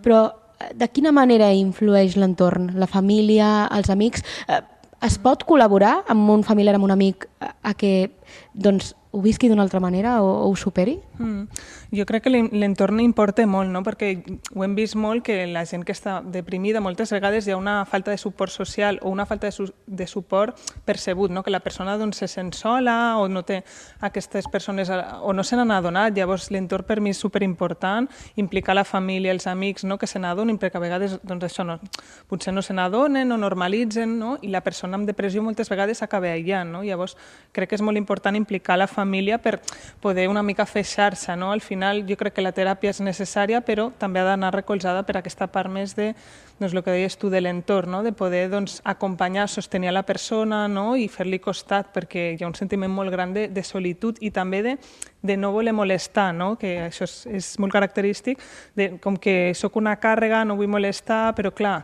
[0.06, 0.28] però
[0.60, 4.26] eh, de quina manera influeix l'entorn, la família, els amics?
[4.48, 4.62] Eh,
[5.06, 8.12] es pot col·laborar amb un familiar, amb un amic, a que
[8.54, 10.98] doncs, ho visqui d'una altra manera o, o ho superi?
[11.18, 11.48] Mm.
[11.96, 13.80] Jo crec que l'entorn importa molt, no?
[13.86, 14.10] perquè
[14.52, 17.78] ho hem vist molt que la gent que està deprimida moltes vegades hi ha una
[17.88, 21.44] falta de suport social o una falta de, su de suport percebut, no?
[21.44, 23.62] que la persona doncs, se sent sola o no té
[24.04, 28.84] aquestes persones o no se n'han adonat, llavors l'entorn per mi és superimportant, implicar la
[28.84, 29.98] família, els amics, no?
[29.98, 31.80] que se n'adonin, perquè a vegades doncs, això no,
[32.28, 34.36] potser no se n'adonen o normalitzen no?
[34.42, 36.84] i la persona amb depressió moltes vegades acaba aïllant, no?
[36.84, 37.16] llavors
[37.56, 39.60] crec que és molt important implicar la família per
[40.02, 41.52] poder una mica fer xarxa, no?
[41.52, 45.18] al final jo crec que la teràpia és necessària, però també ha d'anar recolzada per
[45.18, 46.14] aquesta part més de,
[46.60, 48.04] doncs, el que deies tu, de l'entorn, no?
[48.04, 50.96] de poder doncs, acompanyar, sostenir la persona no?
[50.96, 54.62] i fer-li costat, perquè hi ha un sentiment molt gran de, de solitud i també
[54.64, 54.78] de,
[55.22, 56.56] de no voler molestar, no?
[56.60, 58.42] que això és, és molt característic,
[58.76, 61.82] de, com que sóc una càrrega, no vull molestar, però clar,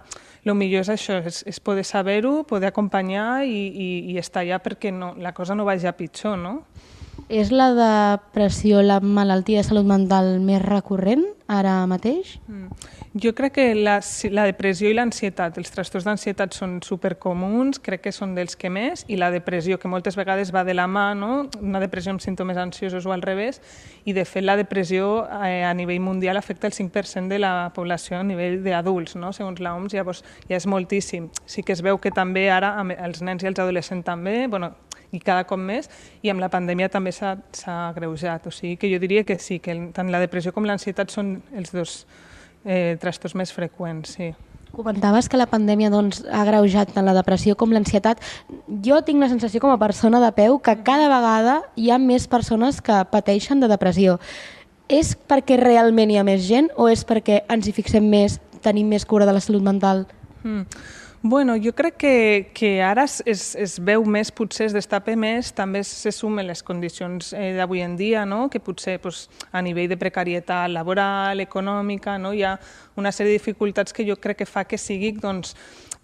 [0.49, 4.57] el millor és això, és, és poder saber-ho, poder acompanyar i, i, i estar allà
[4.63, 6.55] perquè no, la cosa no vagi a pitjor, no?
[7.31, 12.33] És la depressió la malaltia de salut mental més recurrent ara mateix?
[12.51, 12.89] Mm.
[13.23, 13.97] Jo crec que la,
[14.31, 19.05] la depressió i l'ansietat, els trastorns d'ansietat són supercomuns, crec que són dels que més,
[19.07, 21.47] i la depressió, que moltes vegades va de la mà, no?
[21.59, 23.61] una depressió amb símptomes ansiosos o al revés,
[24.03, 28.19] i de fet la depressió eh, a nivell mundial afecta el 5% de la població
[28.19, 29.31] a nivell d'adults, no?
[29.35, 31.31] segons l'OMS, llavors ja és moltíssim.
[31.47, 34.75] Sí que es veu que també ara els nens i els adolescents també, bueno,
[35.11, 35.89] i cada cop més,
[36.23, 37.35] i amb la pandèmia també s'ha
[37.89, 38.47] agreujat.
[38.47, 41.73] O sigui que jo diria que sí, que tant la depressió com l'ansietat són els
[41.75, 42.05] dos
[42.65, 44.31] eh, trastorns més freqüents, sí.
[44.71, 48.21] Comentaves que la pandèmia doncs, ha agreujat tant la depressió com l'ansietat.
[48.85, 52.29] Jo tinc la sensació com a persona de peu que cada vegada hi ha més
[52.31, 54.19] persones que pateixen de depressió.
[54.91, 58.89] és perquè realment hi ha més gent o és perquè ens hi fixem més, tenim
[58.91, 60.03] més cura de la salut mental?
[60.43, 60.65] Mm.
[61.23, 65.51] Bueno, jo crec que, que ara es, es, es veu més, potser es destapa més,
[65.53, 68.47] també se sumen les condicions eh, d'avui en dia, no?
[68.49, 72.33] que potser pues, a nivell de precarietat laboral, econòmica, no?
[72.33, 72.55] hi ha
[72.97, 75.53] una sèrie de dificultats que jo crec que fa que sigui doncs,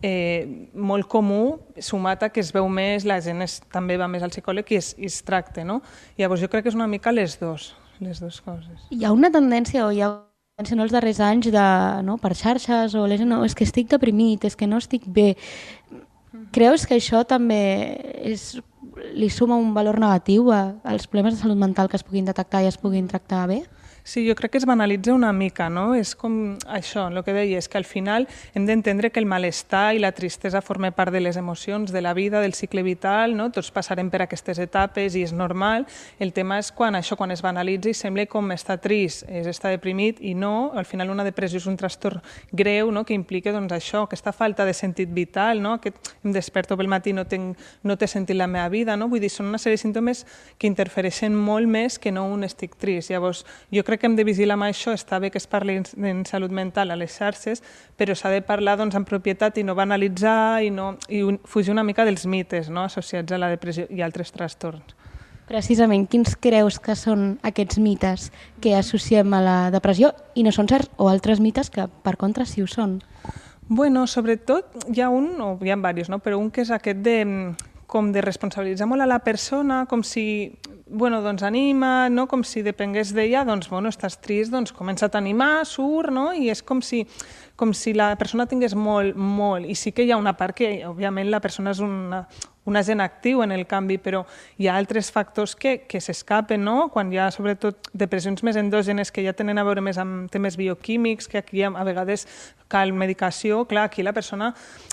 [0.06, 4.22] eh, molt comú, sumat a que es veu més, la gent es, també va més
[4.22, 5.66] al psicòleg i es, i es tracta.
[5.66, 5.82] No?
[6.22, 8.86] Llavors jo crec que és una mica les dos, les dues coses.
[8.94, 10.14] Hi ha una tendència o hi ha
[10.58, 11.66] no, els darrers anys de,
[12.02, 15.36] no, per xarxes o les, no, és que estic deprimit, és que no estic bé.
[16.56, 17.60] Creus que això també
[18.26, 18.56] és,
[19.14, 22.72] li suma un valor negatiu als problemes de salut mental que es puguin detectar i
[22.72, 23.60] es puguin tractar bé?
[24.08, 25.90] Sí, jo crec que es banalitza una mica, no?
[25.92, 28.24] És com això, el que deia, és que al final
[28.56, 32.14] hem d'entendre que el malestar i la tristesa formen part de les emocions, de la
[32.16, 33.50] vida, del cicle vital, no?
[33.52, 35.84] Tots passarem per aquestes etapes i és normal.
[36.24, 39.74] El tema és quan això, quan es banalitza i sembla com estar trist, és estar
[39.76, 43.04] deprimit i no, al final una depressió és un trastorn greu, no?
[43.04, 45.76] que implica doncs, això, aquesta falta de sentit vital, no?
[45.82, 49.12] Aquest, em desperto pel matí no, tenc, no té sentit la meva vida, no?
[49.12, 50.24] Vull dir, són una sèrie de símptomes
[50.56, 53.12] que interfereixen molt més que no un estic trist.
[53.12, 55.80] Llavors, jo crec crec que hem de vigilar amb això, està bé que es parli
[55.82, 57.64] en salut mental a les xarxes,
[57.98, 61.84] però s'ha de parlar doncs, en propietat i no banalitzar i, no, i fugir una
[61.84, 62.86] mica dels mites no?
[62.86, 64.94] associats a la depressió i altres trastorns.
[65.48, 68.32] Precisament, quins creus que són aquests mites
[68.62, 72.46] que associem a la depressió i no són certs, o altres mites que, per contra,
[72.46, 73.00] sí ho són?
[73.68, 76.20] Bueno, sobretot hi ha un, o hi ha diversos, no?
[76.20, 77.18] però un que és aquest de
[77.88, 80.52] com de responsabilitzar molt a la persona, com si,
[80.88, 82.28] bueno, doncs anima, no?
[82.28, 86.30] com si depengués d'ella, doncs, bueno, estàs trist, doncs comença a t'animar, surt, no?
[86.36, 87.06] I és com si,
[87.58, 90.70] com si la persona tingués molt, molt, i sí que hi ha una part que,
[90.86, 92.22] òbviament, la persona és una,
[92.68, 94.26] un agent actiu en el canvi, però
[94.60, 96.90] hi ha altres factors que, que s'escapen, no?
[96.94, 100.60] quan hi ha sobretot depressions més endògenes que ja tenen a veure més amb temes
[100.60, 102.28] bioquímics, que aquí a vegades
[102.68, 104.52] cal medicació, clar, aquí la persona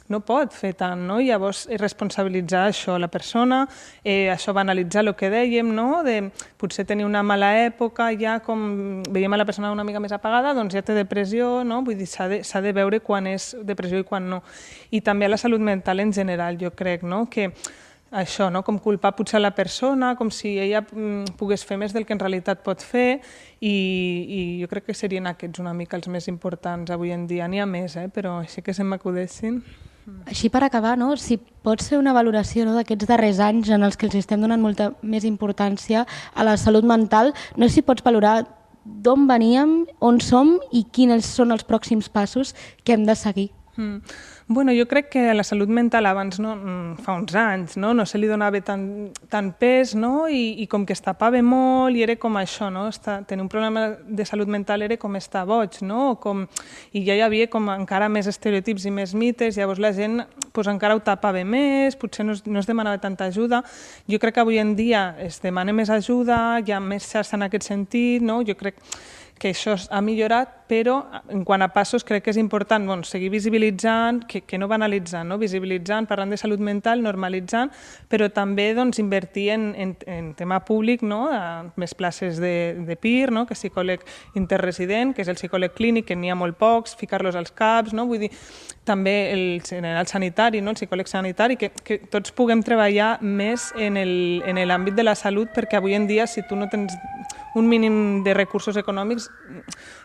[0.09, 1.17] no pot fer tant, no?
[1.19, 3.65] Llavors responsabilitzar això la persona,
[4.05, 6.05] eh, això banalitzar el que dèiem, no?
[6.07, 10.15] De potser tenir una mala època, ja com veiem a la persona una mica més
[10.15, 11.83] apagada, doncs ja té depressió, no?
[11.83, 14.43] Vull dir, s'ha de, de veure quan és depressió i quan no.
[14.91, 17.25] I també a la salut mental en general, jo crec, no?
[17.31, 17.51] Que
[18.15, 18.63] això, no?
[18.63, 22.23] com culpar potser la persona, com si ella mm, pogués fer més del que en
[22.23, 23.19] realitat pot fer
[23.59, 27.49] i, i jo crec que serien aquests una mica els més importants avui en dia.
[27.51, 28.07] N'hi ha més, eh?
[28.15, 29.59] però així que se m'acudessin.
[30.29, 31.15] Així per acabar, no?
[31.17, 34.61] si pots fer una valoració no, d'aquests darrers anys en els que els estem donant
[34.61, 38.43] molta més importància a la salut mental, no sé si pots valorar
[38.85, 42.55] d'on veníem, on som i quins són els pròxims passos
[42.85, 43.51] que hem de seguir.
[43.77, 44.03] Mm.
[44.47, 48.05] Bueno, jo crec que la salut mental abans, no, mm, fa uns anys, no, no
[48.07, 50.29] se li donava tant, tant pes no?
[50.29, 52.85] I, i com que es tapava molt i era com això, no?
[52.93, 56.17] Està, tenir un problema de salut mental era com estar boig, no?
[56.21, 56.45] Com,
[56.93, 60.21] I ja hi havia com encara més estereotips i més mites, llavors la gent
[60.55, 63.65] pues, encara ho tapava més, potser no es, no es demanava tanta ajuda.
[64.07, 67.49] Jo crec que avui en dia es demana més ajuda, hi ha més xarxa en
[67.49, 68.39] aquest sentit, no?
[68.47, 68.79] Jo crec
[69.39, 70.97] que això ha millorat, però
[71.29, 75.29] en quant a passos crec que és important bon, seguir visibilitzant, que, que no banalitzant,
[75.29, 75.37] no?
[75.39, 77.73] visibilitzant, parlant de salut mental, normalitzant,
[78.09, 81.27] però també doncs, invertir en, en, en tema públic, no?
[81.29, 83.45] A més places de, de PIR, no?
[83.47, 84.05] que psicòleg
[84.41, 88.09] interresident, que és el psicòleg clínic, que n'hi ha molt pocs, ficar-los als CAPs, no?
[88.09, 88.33] vull dir,
[88.89, 90.73] també el general sanitari, no?
[90.73, 94.01] el psicòleg sanitari, que, que tots puguem treballar més en
[94.65, 96.97] l'àmbit de la salut, perquè avui en dia, si tu no tens
[97.55, 99.29] un mínim de recursos econòmics,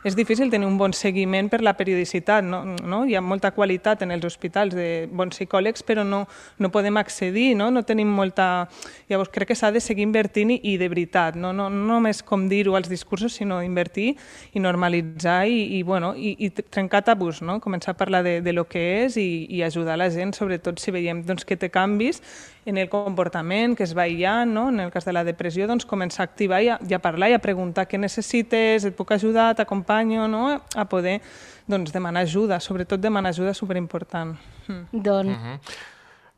[0.06, 2.44] és difícil tenir un bon seguiment per la periodicitat.
[2.46, 2.64] No?
[2.66, 3.04] No?
[3.06, 6.26] Hi ha molta qualitat en els hospitals de bons psicòlegs, però no,
[6.58, 7.70] no podem accedir, no?
[7.72, 8.68] no tenim molta...
[9.10, 12.22] Llavors crec que s'ha de seguir invertint i, i de veritat, no, no, no només
[12.26, 14.14] com dir-ho als discursos, sinó invertir
[14.54, 17.60] i normalitzar i, i, bueno, i, i trencar tabús, no?
[17.64, 20.94] començar a parlar de, de lo que és i, i ajudar la gent, sobretot si
[20.96, 22.24] veiem doncs, que té canvis
[22.66, 24.68] en el comportament, que es va aïllant, no?
[24.70, 27.32] en el cas de la depressió, doncs començar a activar i a, i a parlar
[27.32, 30.44] i a preguntar què necessites, et puc ajudar, t'acompanyo, no?
[30.76, 31.20] a poder
[31.70, 34.36] doncs, demanar ajuda, sobretot demanar ajuda superimportant.
[34.68, 34.84] Mm.
[34.92, 35.38] Doncs...
[35.38, 35.88] Mm -hmm.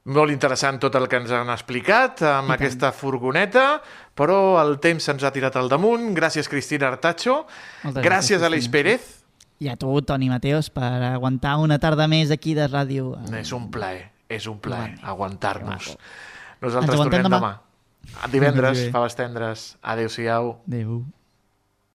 [0.03, 2.95] Molt interessant tot el que ens han explicat amb I aquesta tant.
[2.95, 3.81] furgoneta,
[4.15, 6.17] però el temps se'ns ha tirat al damunt.
[6.17, 7.45] Gràcies, Cristina Artacho.
[7.83, 9.21] Moltes gràcies, gràcies a l'Eix Pérez.
[9.59, 13.13] I a tu, Toni Mateos, per aguantar una tarda més aquí de ràdio.
[13.37, 15.95] És un plaer és un plaer aguantar-nos.
[16.61, 17.39] Nosaltres tornem demà.
[17.39, 18.27] demà.
[18.33, 19.65] Divendres, faves tendres.
[19.81, 20.55] Adéu-siau.
[20.67, 21.01] Adéu.